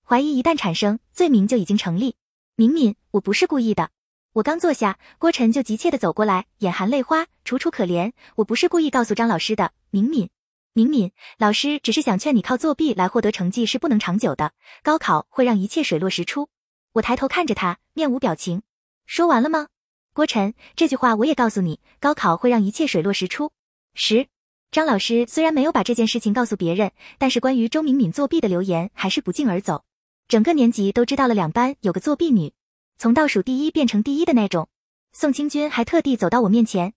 [0.04, 2.16] 怀疑一旦产生，罪名就已经成立。
[2.56, 3.88] 敏敏，我不是故意的。
[4.34, 8.12] 我刚坐下，郭晨就急切地走过来，眼含泪花，楚楚可怜。
[8.36, 10.28] 我不是故意告诉张老师的，敏敏，
[10.76, 16.50] 敏敏，老师只是想劝你，靠作弊来获得成绩是不能长久的，高考会让一切水落石出。
[16.92, 18.60] 我抬头看着他，面无表情。
[19.06, 19.68] 说完了吗？
[20.12, 23.52] 郭晨，这句话我也告诉你，高考会让一切水落石出。
[23.94, 24.28] 十，
[24.70, 29.82] 张老师虽然没有把这件事情告诉别人，但是关于周敏敏作弊的流言还是不胫而走，
[30.28, 32.52] 整个年级都知道了两班有个作弊女。
[32.98, 34.68] 从倒数第一变成第一的那种。
[35.14, 36.92] 宋清军还特地走到我面前，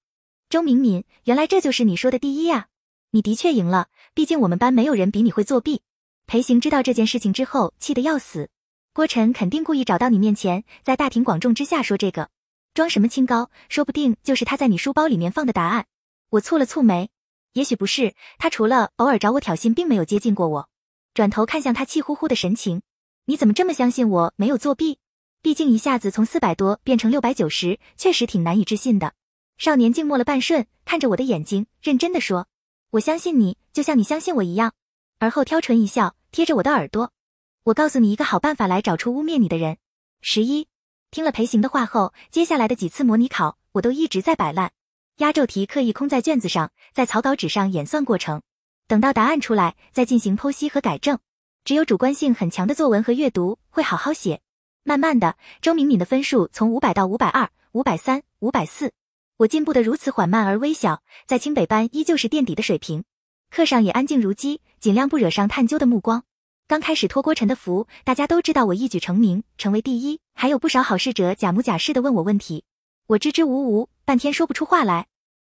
[0.49, 2.67] 周敏敏，原来这就是你说的第一呀！
[3.11, 5.81] 你的确赢了，毕竟我们班没有人比你会作弊。
[6.27, 8.49] 裴行知道这件事情之后，气得要死。
[8.93, 12.29] 郭晨肯定故意找到你面前，在大庭广众之下说这个，
[12.75, 13.49] 装什么清高？
[13.67, 15.87] 说不定就是他在你书包里面放的答案。
[16.29, 17.09] 我蹙了蹙眉，
[17.53, 20.69] 也许不是，他除了偶尔找我挑衅，并没有接近过我。
[21.15, 22.83] 转头看向他气呼呼的神情，
[23.25, 24.99] 你怎么这么相信我没有作弊？
[25.41, 29.13] 毕竟一下子从四百多变成六百九十，确实挺难以置信的。
[29.57, 32.47] 少年静默了半瞬，看着我的眼睛，认真的说
[32.91, 34.73] ：“我相信你，就像你相信我一样。”
[35.19, 37.11] 而后挑唇一笑，贴着我的耳朵。
[37.63, 39.77] 我告诉你一个好办法来找出污蔑你的人。
[40.21, 40.67] 十一
[41.11, 44.71] 听了裴行的话后，接下来的几次模拟考，我都一直在摆烂。
[45.17, 48.41] 压轴题刻意空在卷子上，在草稿纸上演算过程，
[48.87, 51.19] 等到答案出来再进行剖析和改正。
[51.65, 54.41] 只有主观性很强的作文和阅读会好好写。
[54.83, 58.93] 慢慢的，周敏敏的分数从五百到五百二、五百三、五百四，
[59.39, 63.05] 我进步的如此缓慢而微小，在清北班依旧是垫底的水平。
[63.49, 66.25] 课上也安静如鸡，尽量不惹上探究的目光。
[66.67, 72.65] 刚开始托郭晨的福，大家都知道我一举成名，成为第一，还有不少好事者假模假式的问我问题，
[73.07, 75.07] 我支支吾吾，半天说不出话来。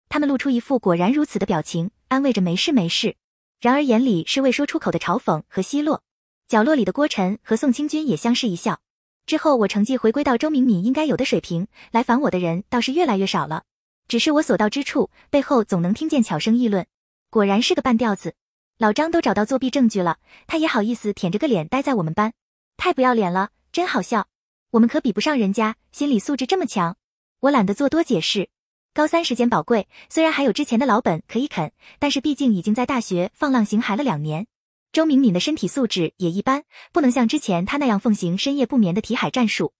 [0.09, 3.15] 他们露出一副果然如此的表情，安慰着没事没事，
[3.61, 6.03] 然而眼里是未说出口的嘲讽和奚落。
[6.49, 8.81] 角落里的郭晨和宋清军也相视一笑。
[9.25, 13.63] 之后我成绩回归到周敏敏应该有的水平，来烦我的人倒是越来越少了。
[14.07, 16.85] 只是我所到之处，背后总能听见巧声议论，
[17.29, 18.35] 果然是个半吊子。
[18.77, 22.33] 老张都找到作弊证据了，他也好意思舔着个脸待在我们班，
[22.77, 24.27] 太不要脸了，真好笑。
[24.71, 26.95] 我们可比不上人家，心理素质这么强。
[27.39, 28.49] 我懒得做多解释。
[28.93, 34.47] 高三时间宝贵，虽然还有之前的老本可以啃，但是毕竟已经在大学放浪形骸了两年。
[34.91, 39.73] 周敏敏的身体素质也一般，不能像之前他那样奉行深夜不眠的题海战术，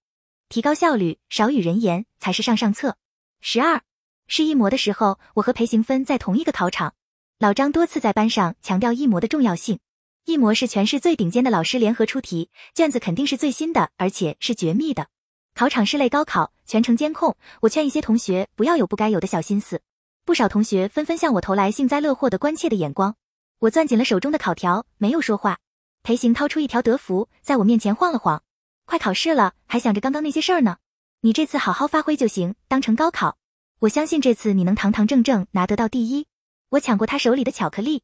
[0.50, 2.98] 提高效率，少与人言才是上上策。
[3.42, 3.82] 十二
[4.28, 6.94] 是一模的时候，我和裴行芬在同一个考场。
[7.40, 9.80] 老张多次在班上强调一模的重要性，
[10.26, 15.08] 一模是全市最顶尖的老师联合出题，卷子肯定是最新的，而且是绝密的。
[15.54, 17.36] 考场室内高考，全程监控。
[17.62, 19.82] 我劝一些同学不要有不该有的小心思，
[20.26, 23.16] 不少同学纷纷向我投来幸灾乐祸的关切的眼光。
[23.60, 25.60] 我攥紧了手中的考条，没有说话。
[26.04, 28.44] 裴行掏出一条德芙，在我面前晃了晃。
[28.86, 30.78] 快考试了，还想着刚刚那些事儿呢？
[31.22, 33.38] 你这次好好发挥就行，当成高考。
[33.80, 36.26] 我相信这次你能堂堂正正拿得到第一。
[36.70, 38.02] 我抢过他手里的巧克力，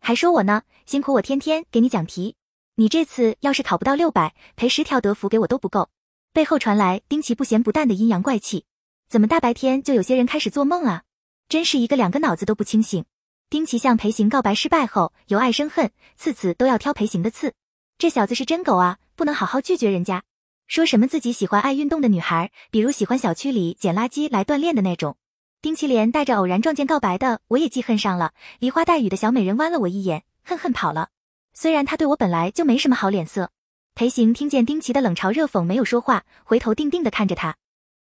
[0.00, 2.36] 还说我呢，辛苦我天天给你讲题。
[2.76, 5.90] 你这次要是考不到六百，赔十条德芙给我都不够。
[6.32, 8.64] 背后传来丁奇不咸不淡的阴阳怪气，
[9.10, 11.02] 怎么大白天就有些人开始做梦啊？
[11.50, 13.04] 真是一个两个脑子都不清醒。
[13.50, 17.52] 丁奇向裴行告白失败后，由爱生恨，次次都要挑裴行的刺。
[17.98, 20.22] 这小子是真狗啊，不能好好拒绝人家。
[20.70, 25.16] 说什么自己喜欢爱运动的女孩，比如喜欢小区里捡垃圾来锻炼的那种。
[25.60, 28.34] 丁奇莲带着偶然撞见告白的，我也记恨上了。
[28.60, 31.08] 梨花带雨的小美人剜了我一眼，恨恨跑了。
[31.52, 33.50] 虽然他对我本来就没什么好脸色。
[33.96, 37.56] 裴行听见丁奇的冷嘲热讽，没有说话，回头定定的看着他，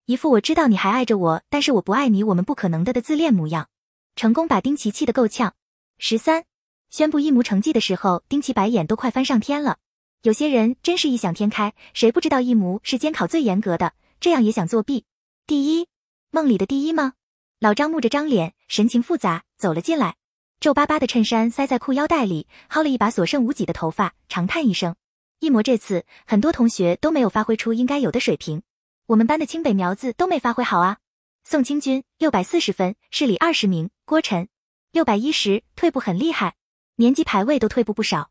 [0.07, 3.68] 一副我知道你还爱着我，但是我不爱你，我们不可能的的自恋模样，
[4.16, 5.55] 成功把丁奇气得够呛。
[5.98, 6.42] 十三
[6.90, 9.76] 宣布一模成绩的时候，丁奇白眼都快翻上天了。
[10.22, 15.05] 有些人真是异想天开，谁不知道一模是监考最严格的，这样也想作弊？
[15.46, 15.87] 第一，
[16.31, 17.12] 梦里的第一吗？
[17.61, 20.16] 老张木着张脸，神情复杂，走了进来，
[20.59, 24.96] 皱巴巴的衬衫塞在裤腰带里，薅了一把所剩无几的头发，长叹一声
[25.38, 28.62] ：“一模这次很多同学都没有发挥出应该有的水平，
[29.07, 30.98] 我们班的清北苗子都没发挥好啊。”
[31.44, 34.48] 宋清军六百四十分，市里二十名；郭晨
[34.90, 36.57] 六百一十，退步很厉害，
[36.96, 38.31] 年级排位都退步不少。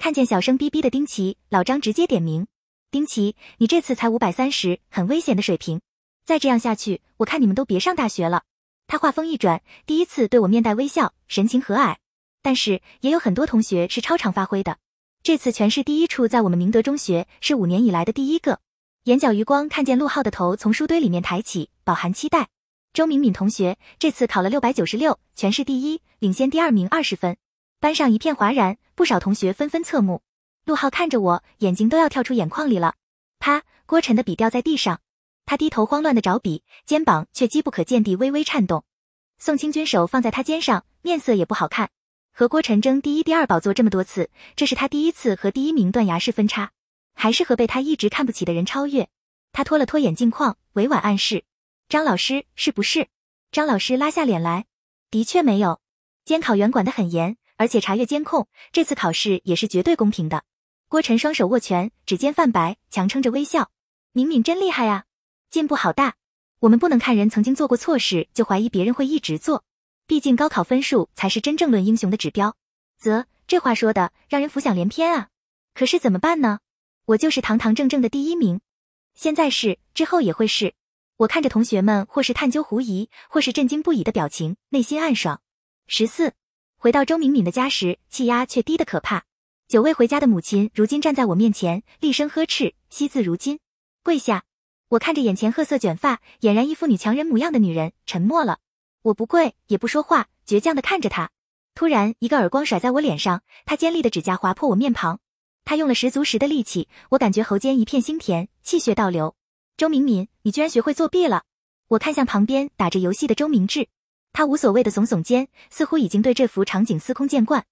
[0.00, 2.46] 看见小声逼逼的丁奇，老张直接点名
[2.90, 5.82] ：“丁奇，你这次才五百三十，很危险的水平，
[6.24, 8.44] 再这样下去，我看你们都别上大学了。”
[8.88, 11.96] 他话锋一转，第一次对我面带微笑，神情和蔼。
[12.40, 14.78] 但是也有很多同学是超常发挥的，
[15.22, 18.60] 这次全市第一处在我们明德中学，是五年以来的第一个。
[19.04, 22.48] 眼角余光看见陆浩的头从书堆里面抬起，饱含期待。
[22.94, 27.36] 周敏敏同学这次考了六百九十六，全市第一，领先第二名二十分。
[27.78, 30.20] 班上一片哗然，不少同学纷纷侧目。
[30.66, 32.96] 陆浩看着我，眼睛都要跳出眼眶里了。
[33.38, 33.62] 啪！
[33.86, 35.00] 郭晨的笔掉在地上。
[35.46, 38.84] 他低头慌乱的找笔，肩膀却机不可见地微微颤动。
[39.38, 41.88] 宋清军手放在他肩上，面色也不好看。
[42.30, 46.72] 和郭晨争第一、第二宝座这么多次，这是他第一次和第一名断崖式分差，
[47.14, 49.08] 还是和被他一直看不起的人超越？
[49.50, 51.44] 他拖了拖眼镜框，委婉暗示
[51.88, 53.08] ：“张老师是不是？”
[53.50, 54.66] 张老师拉下脸来
[55.10, 55.80] ：“的确没有。
[56.22, 60.44] 监考员管得很严，而且查阅监控，这次考试也是绝对公平的。”
[60.88, 63.70] 郭晨双手握拳，指尖泛白，强撑着微笑
[64.12, 65.04] ：“敏敏真厉害呀！”
[65.50, 66.14] 进步好大。
[66.60, 69.62] 我们不能看人曾经做过错事就怀疑别人会一直做，
[70.06, 72.56] 毕竟高考分数才是真正论英雄的指标。
[72.98, 75.28] 啧，这话说的让人浮想联翩啊！
[75.74, 76.60] 可是怎么办呢？
[77.04, 78.62] 我就是堂堂正正的第一名，
[79.14, 80.72] 现在是，之后也会是。
[81.18, 85.42] 我看着同学们或是探究狐疑，或是震惊不已的表情，内心暗爽。
[85.86, 86.32] 十四，
[86.82, 89.24] 回到周敏敏的家时，气压却低得可怕。
[89.68, 93.58] 久未回家的母亲如今站在我面前，厉声呵斥：“惜字如金，
[94.02, 94.44] 跪下！”
[94.88, 98.60] 我看着眼前褐色卷发、俨然一副女强人模样的女人，沉默了。
[99.02, 101.30] 我不跪，也不说话，倔强的看着她。
[101.74, 105.20] 突然，一个耳光甩在我脸上，她尖利的指甲划破我面庞。
[105.66, 109.36] 她用了十足十的力气，我感觉喉间一片腥甜，气血倒流。
[109.76, 111.42] 周敏敏，你居然学会作弊了！
[111.88, 113.86] 我看向旁边打着游戏的周明志，
[114.32, 117.64] 他无所谓的耸耸肩，似乎已经对这幅场景司空见惯。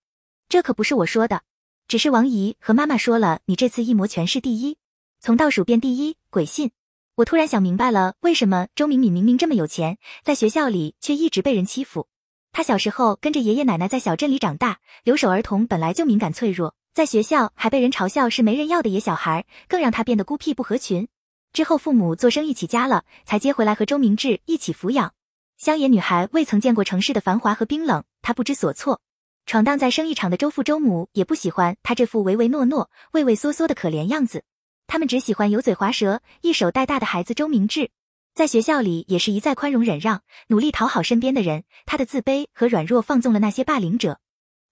[0.49, 1.43] 这可不是我说的，
[1.87, 4.77] 只是王姨和妈妈说了，你这次一模全市第一，
[5.21, 6.71] 从倒数变第一，鬼信！
[7.17, 12.07] 我突然想明白了，为什么周敏敏明明这么有钱，在学校里却一直被人欺负。
[12.53, 21.09] 他小时候跟着爷爷奶奶在小镇里长大，留守儿童本来就敏感脆弱，在学校还被人嘲笑是没人要的野小孩，更让他变得孤僻不合群。
[21.53, 25.13] 之后父母做生意起家了，才接回来和周明志一起抚养。
[25.59, 29.01] 乡野女孩未曾见过城市的繁华和冰冷，她不知所措。
[29.45, 34.45] 闯荡在生意场的周父周母也不喜欢她这副唯唯诺诺、畏畏缩缩的可怜样子，
[34.87, 37.91] 他们只喜欢油嘴滑舌、一手带大的孩子周明志。
[38.37, 41.65] 在学校里也是一再宽容忍让，努力讨好身边的人。
[41.87, 44.21] 他的自卑和软弱放纵了那些霸凌者。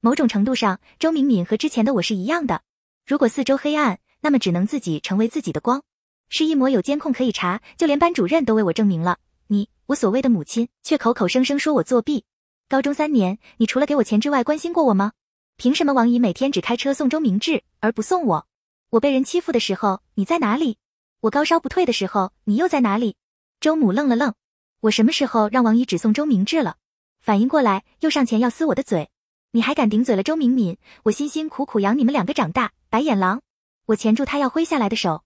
[0.00, 2.62] 某种程度上，周敏敏和之前的我是一样的。
[3.04, 5.82] 如果四周黑暗，那么只能自己成为自己的光。
[6.28, 9.18] 是一模有监控可以查，就连班主任都为我证明了。
[9.48, 12.24] 你，我所谓的母亲，却口口声声说我作弊。
[12.68, 15.12] 高中三年，你除了给我钱之外，关心过我吗？
[15.56, 18.46] 凭什么王姨每天只开车送周明志，而不送我？
[18.90, 20.78] 我被人欺负的时候，你在哪里？
[21.20, 23.16] 我高烧不退的时候，你又在哪里？
[23.60, 24.34] 周母愣了愣，
[24.80, 26.76] 我什么时候让王姨只送周明志了？
[27.20, 29.08] 反应过来，又上前要撕我的嘴。
[29.52, 30.76] 你还敢顶嘴了，周敏敏？
[31.04, 33.40] 我辛辛苦苦养你们两个长大，白眼狼！
[33.86, 35.22] 我钳住他要挥下来的手。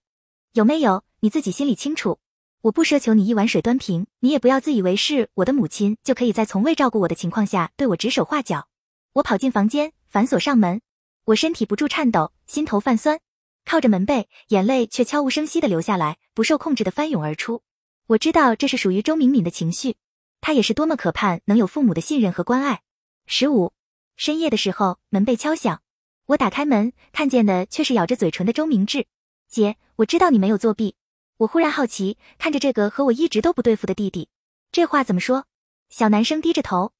[0.53, 1.03] 有没有？
[1.19, 2.19] 你自己心里清楚。
[2.63, 8.67] 我不奢求你一碗水端平，你也不要自以为是我的母亲就可以在从未照顾我的情况下对我指手画脚。
[9.13, 10.79] 我跑进房间，反锁上门。
[11.25, 13.19] 我身体不住颤抖，心头泛酸，
[13.65, 17.63] 靠着门背，眼泪却悄无声息的流下来，不受控制的翻涌而出。
[18.05, 19.95] 我知道这是属于周敏敏的情绪，
[20.39, 22.81] 她也是多么渴盼能有父母的信任和关爱。
[23.25, 23.73] 十五
[24.15, 25.81] 深夜的时候，门被敲响，
[26.27, 29.07] 我打开门，看见的却是咬着嘴唇的周明志。
[29.49, 30.93] 姐，我知道你没有作弊。
[31.41, 34.29] 我忽然好奇，看着这个和我一直都不对付的弟弟，
[34.71, 35.45] 这话怎么说？
[35.89, 36.93] 小男生低着头。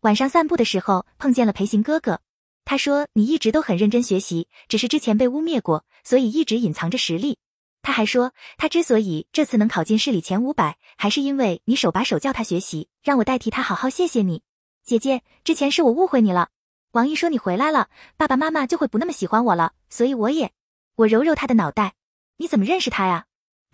[0.00, 2.20] 晚上散步的时候碰见了裴行哥哥，
[2.66, 7.38] 他说你一直都很认真学习，只是之前被污蔑过，所以一直隐藏着实力。
[7.80, 14.42] 他还说，他之所以这次能考进市里前五百，还是因为你手把手教他学习，让我代替他好好谢谢你。
[14.84, 16.50] 姐姐，之前是我误会你了。
[16.90, 20.52] 王姨说你回来了，爸爸妈妈就会不那么喜欢我了，所以我也。
[20.96, 21.94] 我揉揉他的脑袋，
[22.36, 23.25] 你怎么认识他呀？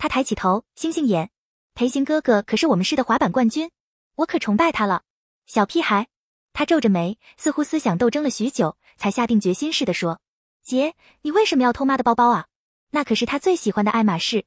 [0.03, 1.29] 他抬起头，星星眼。
[1.75, 3.71] 裴行哥哥可是我们市的滑板冠军，
[4.15, 5.03] 我可崇拜他了。
[5.45, 6.09] 小屁孩，
[6.51, 10.19] 他皱着眉，似乎思想斗争了许久，才下定决心似的说
[10.61, 12.47] ：“姐，你为什么要偷妈的包包啊？
[12.89, 14.43] 那可是他最喜欢的爱马仕。”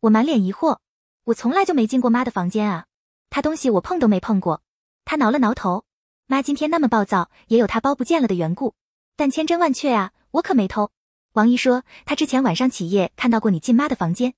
[0.00, 0.78] 我满脸疑惑，
[1.24, 2.86] 我从来就没进过妈的房间啊，
[3.28, 4.62] 她东西我碰都没碰过。
[5.04, 5.84] 他挠了挠头，
[6.24, 8.74] 妈今天那么暴躁，也有他包不见了的缘故。
[9.16, 10.90] 但千真万确啊，我可没偷。
[11.34, 14.32] 王姨说，她之前晚上起夜看到过你进妈的房间。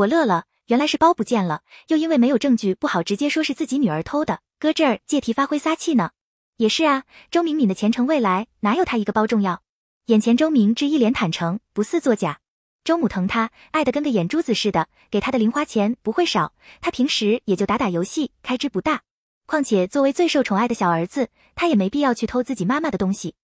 [0.00, 6.12] 我乐了，原来是包不见了，又因为没有证据，不好直接说是自己女儿偷的，搁这儿借题发挥撒气呢。
[6.56, 9.62] 也是啊，周敏敏的前程未来哪有她一个包重要？
[10.06, 12.40] 眼前周明志一脸坦诚，不似作假。
[12.82, 16.54] 周母疼他，爱得跟个眼珠子似的，给他的零花钱不会少。
[16.80, 19.02] 他平时也就打打游戏，开支不大。
[19.44, 23.34] 况且作为最受宠爱的小儿子，他也没必要去偷自己妈妈的东西。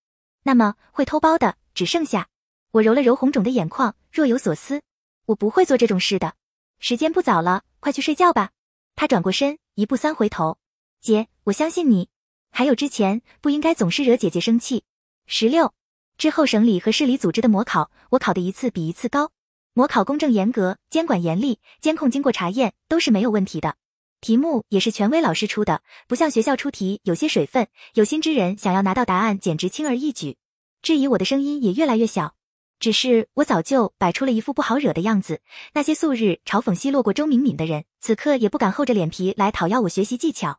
[0.45, 2.29] 那么会偷包的只剩下。
[2.71, 4.81] 我揉了揉红肿的眼眶，若有所思。
[5.27, 6.33] 我不会做这种事的。
[6.79, 8.51] 时间不早了，快去睡觉吧。
[8.95, 10.59] 他转过身，一步三回头。
[11.01, 12.09] 姐，我相信你。
[12.51, 14.85] 还有之前不应该总是惹姐姐生气。
[15.27, 15.75] 十六
[16.17, 19.33] 之后，省里和市里组织的模考，我考的一次比一次高。
[19.75, 23.77] 模考公正严格，监管严厉，监控经过查验都是没有问题的。
[24.23, 27.69] 题目也是权威老师出的，不像学校出题有些水分。
[27.95, 30.39] 有心之人想要拿到答案，简直轻而易举。
[30.81, 32.35] 质疑我的声音也越来越小。
[32.79, 35.41] 只是我早就摆出了一副不好惹的样子，
[35.73, 40.59] 那些素日嘲讽奚落过周敏敏的人，此刻也不敢厚着脸皮来讨要我学习技巧。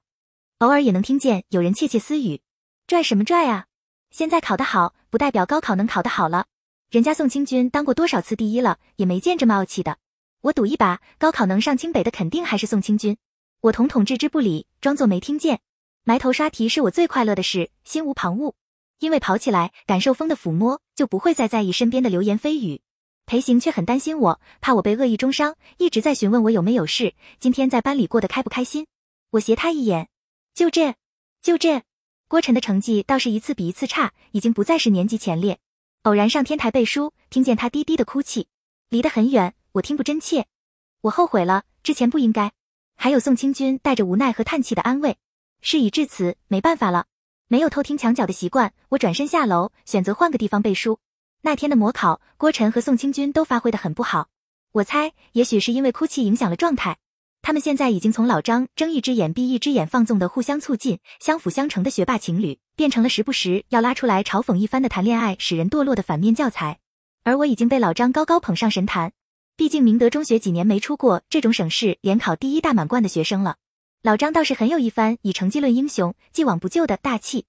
[0.60, 2.42] 偶尔也能听见有人窃窃私语
[2.88, 3.68] ：“拽什么拽啊？
[4.10, 6.48] 现在考得好，不代表高考能考得好了。
[6.90, 9.98] 人家宋清军当过多少次第一了，也没见这么傲气的。”
[10.42, 13.18] 我赌一把，高考能上清北的肯定还是宋清军。
[13.62, 15.60] 我统统置之不理，装作没听见。
[16.04, 18.54] 埋头刷题是我最快乐的事，心无旁骛。
[19.00, 22.82] 因为跑起来感受风的抚摸，就不会再在意身边的流言蜚语。
[23.26, 28.88] 裴行却很担心我，怕我被恶意中伤，一直在询问我有没有事，今天在班里过得开不开心。
[29.32, 30.08] 我斜他一眼，
[30.54, 30.96] 就这，
[31.42, 31.84] 就这。
[32.30, 35.60] 郭晨的成绩倒是一次比一次差，已经不再是年级前列。
[36.04, 38.48] 偶然上天台背书，听见他低低的哭泣，
[38.90, 40.46] 离得很远，我听不真切。
[41.02, 42.54] 我后悔了，之前不应该。
[42.96, 45.18] 还有宋清军带着无奈和叹气的安慰。
[45.62, 47.06] 事已至此，没办法了。
[47.50, 51.00] 没有偷听墙角的习惯，我转身下楼，选择换个地方背书。
[51.44, 54.28] 那天的模考，郭晨和宋清军都发挥的很不好。
[54.74, 56.98] 我猜，也许是因为哭泣影响了状态。
[57.42, 66.80] 他们现在已经从老张睁一只眼闭一只眼放纵的互相促进、相辅相成的学霸情侣，变成了时不时要拉出来嘲讽一番的谈恋爱使人堕落的反面教材。
[67.24, 69.14] 而我已经被老张高高捧上神坛，
[69.56, 73.56] 毕竟明德中学几年没出过这种省市联考第一大满贯的学生了。
[74.04, 77.46] 老张倒是很有一番以成绩论英雄、既往不咎的大气，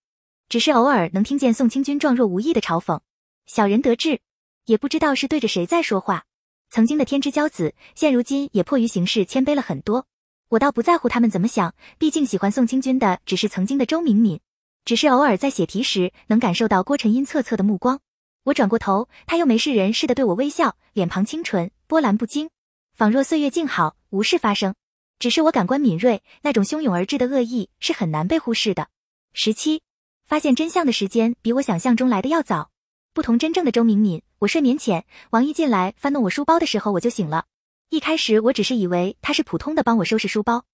[0.49, 3.01] 只是偶尔能听见宋清军状若无意的嘲讽，
[3.47, 4.21] 小人得志，
[4.65, 6.25] 也不知道是对着谁在说话。
[6.71, 10.07] 曾经的天之骄子，现如今也迫于形势谦卑了很多。
[10.49, 14.41] 我倒不在乎他们怎么想，毕竟喜欢宋清军的只是曾经的周敏敏，
[14.85, 18.01] 只是偶尔在写题时能感受到郭晨阴恻恻的目光。
[18.45, 22.49] 我转过头，他又没事人似的对我微笑，脸庞清纯，波澜不惊，
[22.95, 24.75] 仿若岁月静好，无事发生。
[25.19, 28.89] 只是我感官敏锐，那种汹涌而至的恶意是很难被忽视的。
[29.33, 29.83] 十七，
[30.25, 32.71] 发现真相的时间比我想象中来的要早。
[33.13, 37.47] 不同真正的周敏敏，我睡眠浅，王一进来翻弄我书包的时候我就醒了。
[37.89, 40.65] 一开始我只是以为他是普通的帮我收拾书包，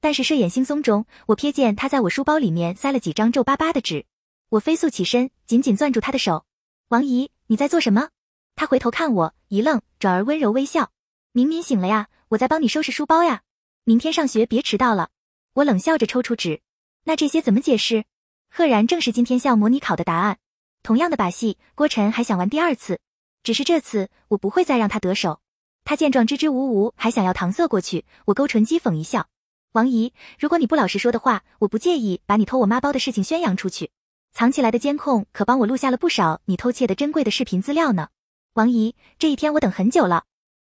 [0.00, 4.06] 但是睡眼惺忪中，我瞥见他在我书包里面塞了几张皱巴巴的纸。
[4.48, 6.44] 我飞速起身，紧紧攥住他的手。
[6.88, 8.08] 王姨，你在做什么？
[8.56, 10.90] 他回头看我，一愣，转而温柔微笑。
[11.32, 13.42] 敏敏醒了呀，我在帮你收拾书包呀。
[13.84, 15.10] 明天上学别迟到了，
[15.54, 16.60] 我冷笑着抽出纸。
[17.02, 18.04] 那这些怎么解释？
[18.48, 20.38] 赫然正是今天校模拟考的答案。
[20.84, 23.00] 同样的把戏，郭晨还想玩第二次，
[23.42, 25.40] 只是这次我不会再让他得手。
[25.82, 28.04] 他见状支支吾吾，还想要搪塞过去。
[28.26, 29.26] 我勾唇讥讽一笑
[29.74, 33.90] ：“王姨，如果你不老实说的话，我不介意把你偷我妈包的事情宣扬出去。
[34.32, 38.10] 藏起来的监控可帮我录下了不少你偷窃的珍贵的视频资料呢。”
[38.54, 40.22] 王姨，这一天我等很久了。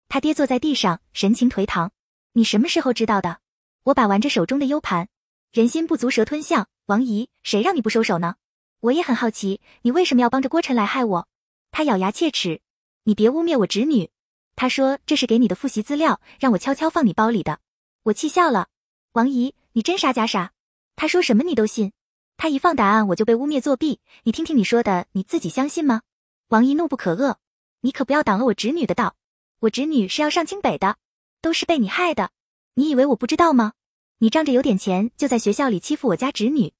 [0.08, 1.90] 他跌坐在地上，神情颓唐。
[2.34, 3.40] 你什么时候知道的？
[3.84, 5.08] 我把玩着手中的 U 盘，
[5.52, 6.66] 人心不足蛇吞象。
[6.86, 8.36] 王姨，谁让你不收手呢？
[8.80, 11.28] 我也很好奇，你为什么要帮着郭晨来害我？
[11.70, 12.62] 他咬牙切齿，
[13.04, 14.10] 你别污蔑我侄女。
[14.56, 17.60] 他说这是给你的复习资料，让我悄悄放你包里的。
[18.04, 18.68] 我气笑了。
[19.12, 20.52] 王姨，你真傻假傻？
[20.96, 21.92] 他说什么你都信？
[22.38, 26.00] 他一放答案我就被污蔑作弊，你听听你说的，你自己相信吗？
[26.48, 27.36] 王姨怒不可遏，
[27.82, 29.16] 你可不要挡了我侄女的道。
[29.60, 30.96] 我侄女是要上清北的。
[31.42, 32.30] 都是被你害的，
[32.76, 33.72] 你以为我不知道吗？
[34.18, 36.72] 你仗着有点钱，就在学校里欺负我家侄女。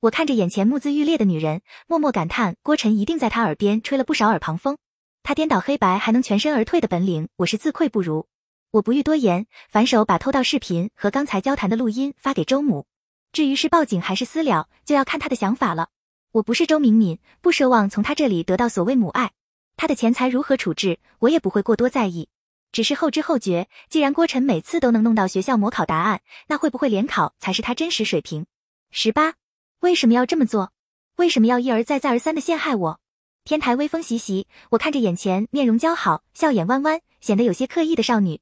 [0.00, 4.78] 我看着眼前目眦欲裂的女人，默默感叹郭晨一定在她耳边吹了不少耳旁风。
[5.22, 8.26] 他颠倒黑白还能全身而退的本领，我是自愧不如。
[8.70, 12.86] 我不欲多言，反手把偷盗视频和刚才交谈的录音发给周母。
[13.32, 15.88] 至于是报警还是私了，就要看他的想法了。
[16.32, 19.32] 我不是周敏敏，不奢望从他这里得到所谓母爱。
[19.76, 22.28] 他的钱财如何处置，我也不会过多在意。
[22.72, 28.46] 只是后知后觉，既然郭晨每次都能弄到学校模考答案，那会不会联考才是他真实水平？
[28.90, 29.34] 十八，
[29.80, 30.72] 为什么要这么做？
[31.16, 33.00] 为什么要一而再、再而三的陷害我？
[33.44, 38.40] 天台微风习习，我看着眼前面容姣好、笑眼弯弯、显得有些刻意的少女，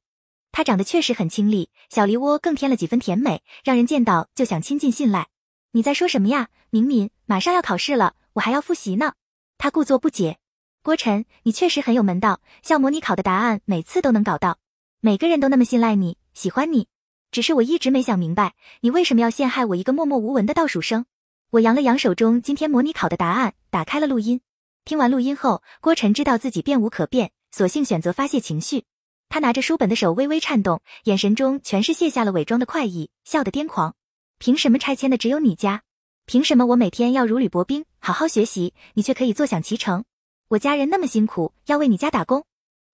[0.51, 5.27] 她长得确实很清丽，小梨窝更添了几分甜美，让人见到就想亲近信赖。
[5.71, 7.09] 你在说什么呀，敏敏？
[7.25, 9.13] 马上要考试了，我还要复习呢。
[9.57, 10.39] 她故作不解。
[10.85, 14.59] 郭晨，你确实很有门道，校模拟考的答案每次都能搞到，
[15.01, 16.87] 每个人都那么信赖你，喜欢你。
[17.31, 21.07] 只是我一直没想明白，你为什么要陷害我一个默默无闻的倒数生？
[21.49, 24.41] 我扬了扬手中今天模拟考的答案，打开了录音。
[24.83, 28.83] 听完录音后，郭晨知道自己变无可变，索性选择发泄情绪。
[29.27, 33.95] 他拿着书本的手微微颤动，眼神中全是卸下了伪装的快意，笑得癫狂。
[34.37, 35.81] 凭什么拆迁的只有你家？
[36.27, 40.05] 凭什么我每天要如履薄冰，好好学习，你却可以坐享其成？
[40.49, 42.45] 我家人那么辛苦，要为你家打工。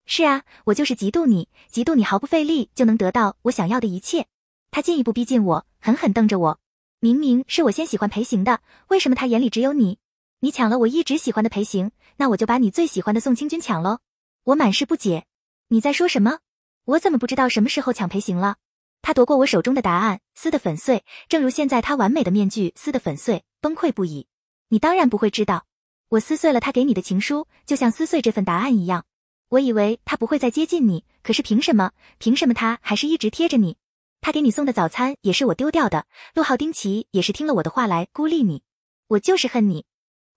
[0.06, 4.26] 是啊，我就是嫉妒你，嫉妒你毫不费力就能得到我想要的一切。
[4.72, 6.60] 他进一步逼近我，狠狠瞪着我。
[7.02, 10.00] 明明是我先喜欢裴行的，为什么他眼里只有你？
[10.40, 14.00] 你抢了我一直喜欢的裴行，那我就把你最喜欢的宋清君抢喽。
[14.46, 15.26] 我满是不解，
[15.68, 16.40] 你在说什么？
[16.86, 18.56] 我怎么不知道什么时候抢裴行了？
[19.02, 24.28] 他夺过我手中的答案，撕得粉碎，正如现在他完美的面具撕得粉碎，崩溃不已。
[24.70, 25.66] 你当然不会知道。
[26.12, 29.06] 我撕碎了他给你的情书，就像撕碎这份答案一样。
[29.48, 31.94] 我以为他不会再接近你，可是凭什么？
[32.18, 33.78] 凭什么他还是一直贴着你？
[34.20, 36.06] 他给你送的早餐也是我丢掉的。
[36.34, 38.62] 陆浩丁奇也是听了我的话来孤立你。
[39.08, 39.86] 我就是恨你。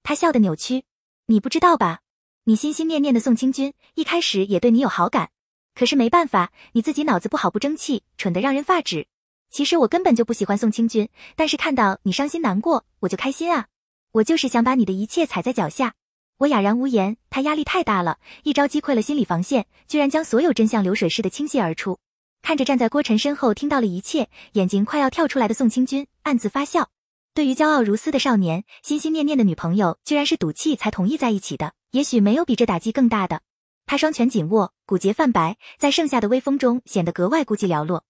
[0.04, 0.84] 他笑得扭曲。
[1.26, 2.02] 你不知道吧？
[2.44, 5.30] 你心心念念的宋清军一开始也对你有好感，
[5.74, 9.08] 可是没办法，你自己脑子不好不争气，蠢得让人发指。
[9.50, 13.66] 其实我根本就不喜欢宋清军，但是看到你伤心难过，我就开心啊。
[14.14, 15.94] 我就是想把你的一切踩在脚下。
[16.38, 21.98] 我哑然无言，他压力太大了，一招击溃了心理防线，居然将所有真相流水似的倾泻而出。
[22.40, 26.90] 看着站在郭晨身后听到了一切，眼睛快要跳出来的宋清军，暗自发笑。
[27.34, 31.72] 对于骄傲如斯的少年，心心念念的女朋友居然是赌气才同意在一起的。
[31.90, 33.40] 也许没有比这打击更大的。
[33.84, 38.04] 他双拳紧握，骨节泛白，在盛夏的微风中显得格外孤寂寥落。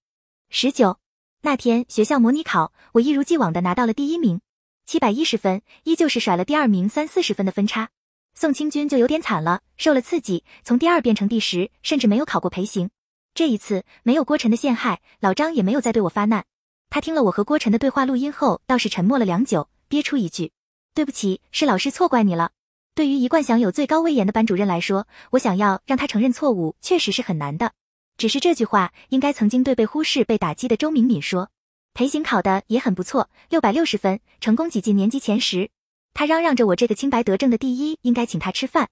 [0.51, 0.99] 十九
[1.41, 4.41] 那天学校模拟考，我一如既往的拿到了第一名，
[4.95, 7.89] 七百一十分，依旧是甩了第二名三四十分的分差。
[8.33, 12.91] 宋清军就有点惨了，受了刺激，从第二变成第十，甚至没有考过陪行。
[13.35, 16.45] 这一次没有郭晨的陷害，老张也没有再对我发难。
[16.91, 20.53] 他听了我和郭晨的对话录音后，倒是沉默了良久，憋出一句
[20.95, 22.53] ：“对不起，是老师错怪你了。”
[22.95, 27.73] 对于一贯享有最高威严的班主任来说，我想要让他承认错误，确实是很难的。
[28.17, 31.51] 只是这句话，应该曾经对被忽视、被打击的周敏敏说。
[31.95, 35.71] 裴行考的也很不错，六百六十分，成功挤进年级前十。
[36.13, 38.89] 他嚷嚷着我这个清白得正的第一，应该请他吃饭。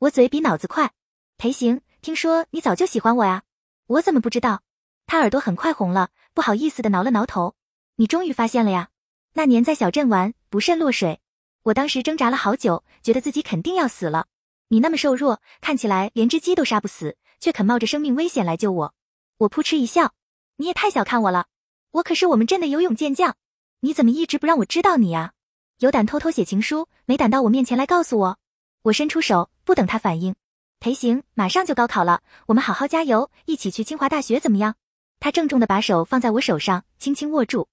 [0.00, 0.90] 我嘴比脑子快。
[1.38, 3.44] 裴行，听说你早就喜欢我呀？
[3.86, 4.62] 我怎么不知道？
[5.06, 6.10] 他耳朵很快红了。
[6.34, 7.54] 不好意思的挠了挠头，
[7.96, 8.88] 你终于发现了呀？
[9.34, 11.20] 那年在小镇玩不慎落水，
[11.62, 14.26] 我当时挣扎了好久，觉得自己肯定要死了。
[14.68, 18.94] 你那么瘦弱，看起来连只鸡都杀不死，却肯冒着生命危险来救我。
[19.38, 20.14] 我扑哧一笑，
[20.56, 21.46] 你也太小看我了，
[21.92, 23.34] 我可是我们镇的游泳健将，
[23.80, 25.32] 你怎么一直不让我知道你呀？
[25.78, 28.38] 有胆偷偷写情书，没胆到我面前来告诉我。
[28.82, 30.34] 我伸出手，不等他反应，
[30.78, 34.76] 裴行，马上就高考了，我们好好加油，一起去清华大学怎么样？
[35.18, 37.68] 他郑重的把手放在我手上，轻轻握住。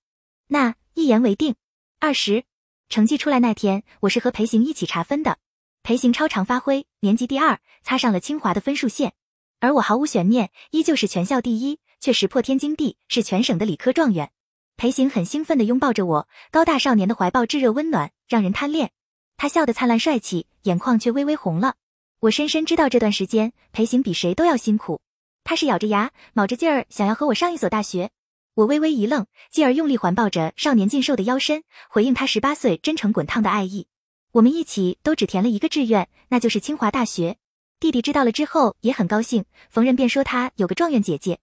[0.47, 1.55] 那一言为定。
[1.99, 2.43] 二十，
[2.89, 5.37] 成绩出来那天，我是和裴行一起查分的。
[5.83, 9.13] 裴行超常发挥，年级第二，擦上了清华的分数线。
[9.59, 14.31] 而我毫无悬念，依旧是全校第一，却石破天惊地是全省的理科状元。
[14.75, 18.91] 裴行很兴奋地拥抱着我，高大少年的怀抱炙热温暖，让人贪恋。
[19.35, 21.75] 他笑得灿烂帅气，眼眶却微微红了。
[22.19, 25.01] 我深深知道这段时间，裴行比谁都要辛苦。
[25.43, 28.11] 他是咬着牙，卯着劲儿想要和我上一所大学。
[28.55, 33.87] 我微微一愣，继而用力环抱着少年健硕的腰身，回应他十八岁真诚滚烫的爱意。
[34.31, 37.37] 我们一起都只填了一个志愿，那就是清华大学。
[37.79, 41.39] 弟弟知道了之后也很高兴，逢人便说他有个状元姐姐。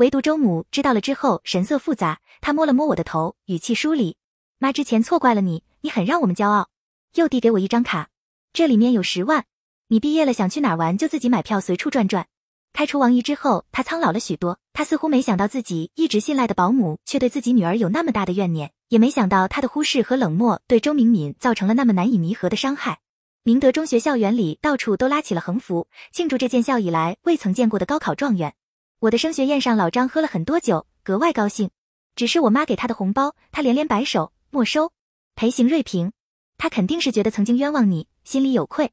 [0.00, 4.16] 唯独周母知道了之后神色复杂，她摸了摸我的头，语气疏离
[4.56, 6.70] ：“妈之前错怪了你，你很让我们骄傲。”
[7.16, 8.08] 又递给我一张卡，
[8.54, 9.44] 这里面有十万，
[9.88, 12.26] 你毕业了想去哪玩就自己买票随处转转。
[12.72, 14.58] 开除王姨之后，她苍老了许多。
[14.72, 23.00] 她似乎没想到自己一直信赖的保姆，却对自己女儿有那么大的怨念，也没想到她的忽视和冷漠对周敏敏造成了那么难以弥合的伤害。
[23.42, 28.54] 明德中学校园里到处都拉起了横幅，庆祝这建校以来未曾见过的高考状元。
[29.00, 31.70] 我的升学宴上，老张喝了很多酒，格外高兴。
[32.14, 34.92] 只是我妈给他的红包，他连连摆手没收。
[35.34, 36.12] 裴行瑞平，
[36.58, 38.92] 他肯定是觉得曾经冤枉你，心里有愧。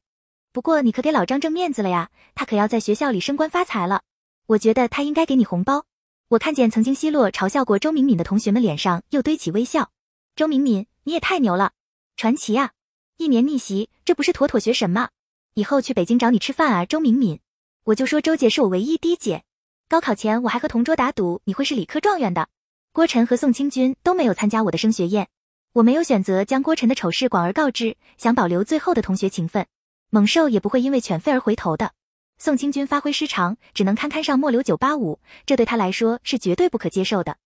[0.50, 4.00] 不过你可给老张挣面子了呀，他可要在学校里升官发财了。
[4.46, 5.84] 我觉得他应该给你红包。
[6.28, 9.90] 我看见曾经奚落嘲笑过周敏敏的同学们脸上又堆起微笑。
[10.34, 11.72] 周敏敏，你也太牛了，
[12.16, 12.72] 传奇啊！
[13.18, 15.10] 一年逆袭，这不是妥妥学神吗？
[15.52, 17.40] 以后去北京找你吃饭啊，周敏敏。
[17.84, 19.44] 我就说周姐是我唯一的姐。
[19.88, 22.48] 高考前我还和同桌打赌你会是理科状元的。
[22.92, 25.28] 郭晨和宋清军都没有参加我的升学宴，
[25.72, 29.64] 我没有选择将郭晨的丑事广而告之，想保留最后的同学情分。
[30.10, 31.92] 猛兽也不会因为犬吠而回头的。
[32.36, 37.38] 宋清军发挥失常，只能堪堪上末流九八五，这对他来说是绝对不可接受的。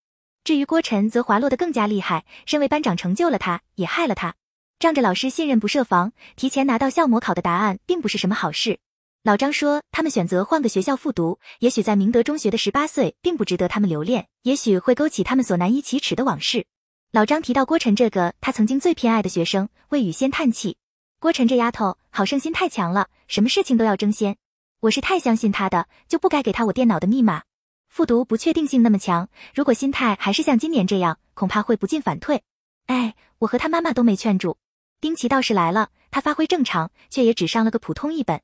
[0.42, 2.24] 至于郭晨，则滑落得更加厉害。
[2.44, 4.34] 身为班长，成就了他，也害了他。
[4.80, 8.80] 仗着老师信任不设防，提前拿到校模考的答案，并不是什么好事。
[9.24, 16.66] 老张说，他们选择换个学校复读，也许在明德中学的十八岁，并不值得他们留恋，也许会勾起他们所难以启齿的往事。
[17.12, 20.76] 老张提到郭晨这个他曾经最偏爱的学生，魏雨仙叹气。
[21.20, 24.36] 郭晨这丫头好胜心太强了，什么事情都要争先。
[24.80, 27.44] 我是太相信她的，就不该给她我电脑的密码。
[27.88, 32.42] 复读不确定性那么强，如果心态还是像今年这样，恐怕会不进反退。
[32.86, 34.56] 哎，我和他妈妈都没劝住。
[35.00, 38.40] 丁奇倒是来了，他发挥正常，却也只上了个普通一本。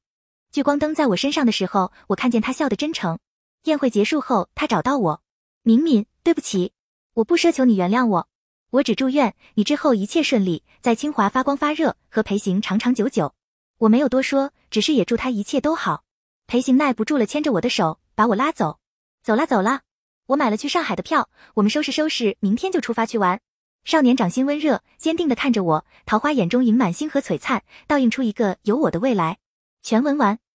[0.50, 3.18] 聚光灯在我身上的时候，我看见他笑得真诚。
[3.64, 5.22] 宴会结束后，他找到我，
[5.62, 6.72] 敏敏，对不起，
[7.14, 8.28] 我不奢求你原谅我。
[8.70, 13.34] 我只祝愿你之后一切顺利，在清华发光发热，和裴行长长久久。
[13.76, 16.04] 我没有多说，只是也祝他一切都好。
[16.46, 18.78] 裴行耐不住了，牵着我的手，把我拉走。
[19.22, 19.82] 走啦走啦，
[20.28, 23.38] 我买了去上海的票，我们收拾收拾，明天就出发去玩。
[23.84, 29.38] 少年掌心温热，坚定地看着我，桃花眼中盈满星河璀璨，倒映出一个有我的未来。
[29.82, 30.47] 全文完。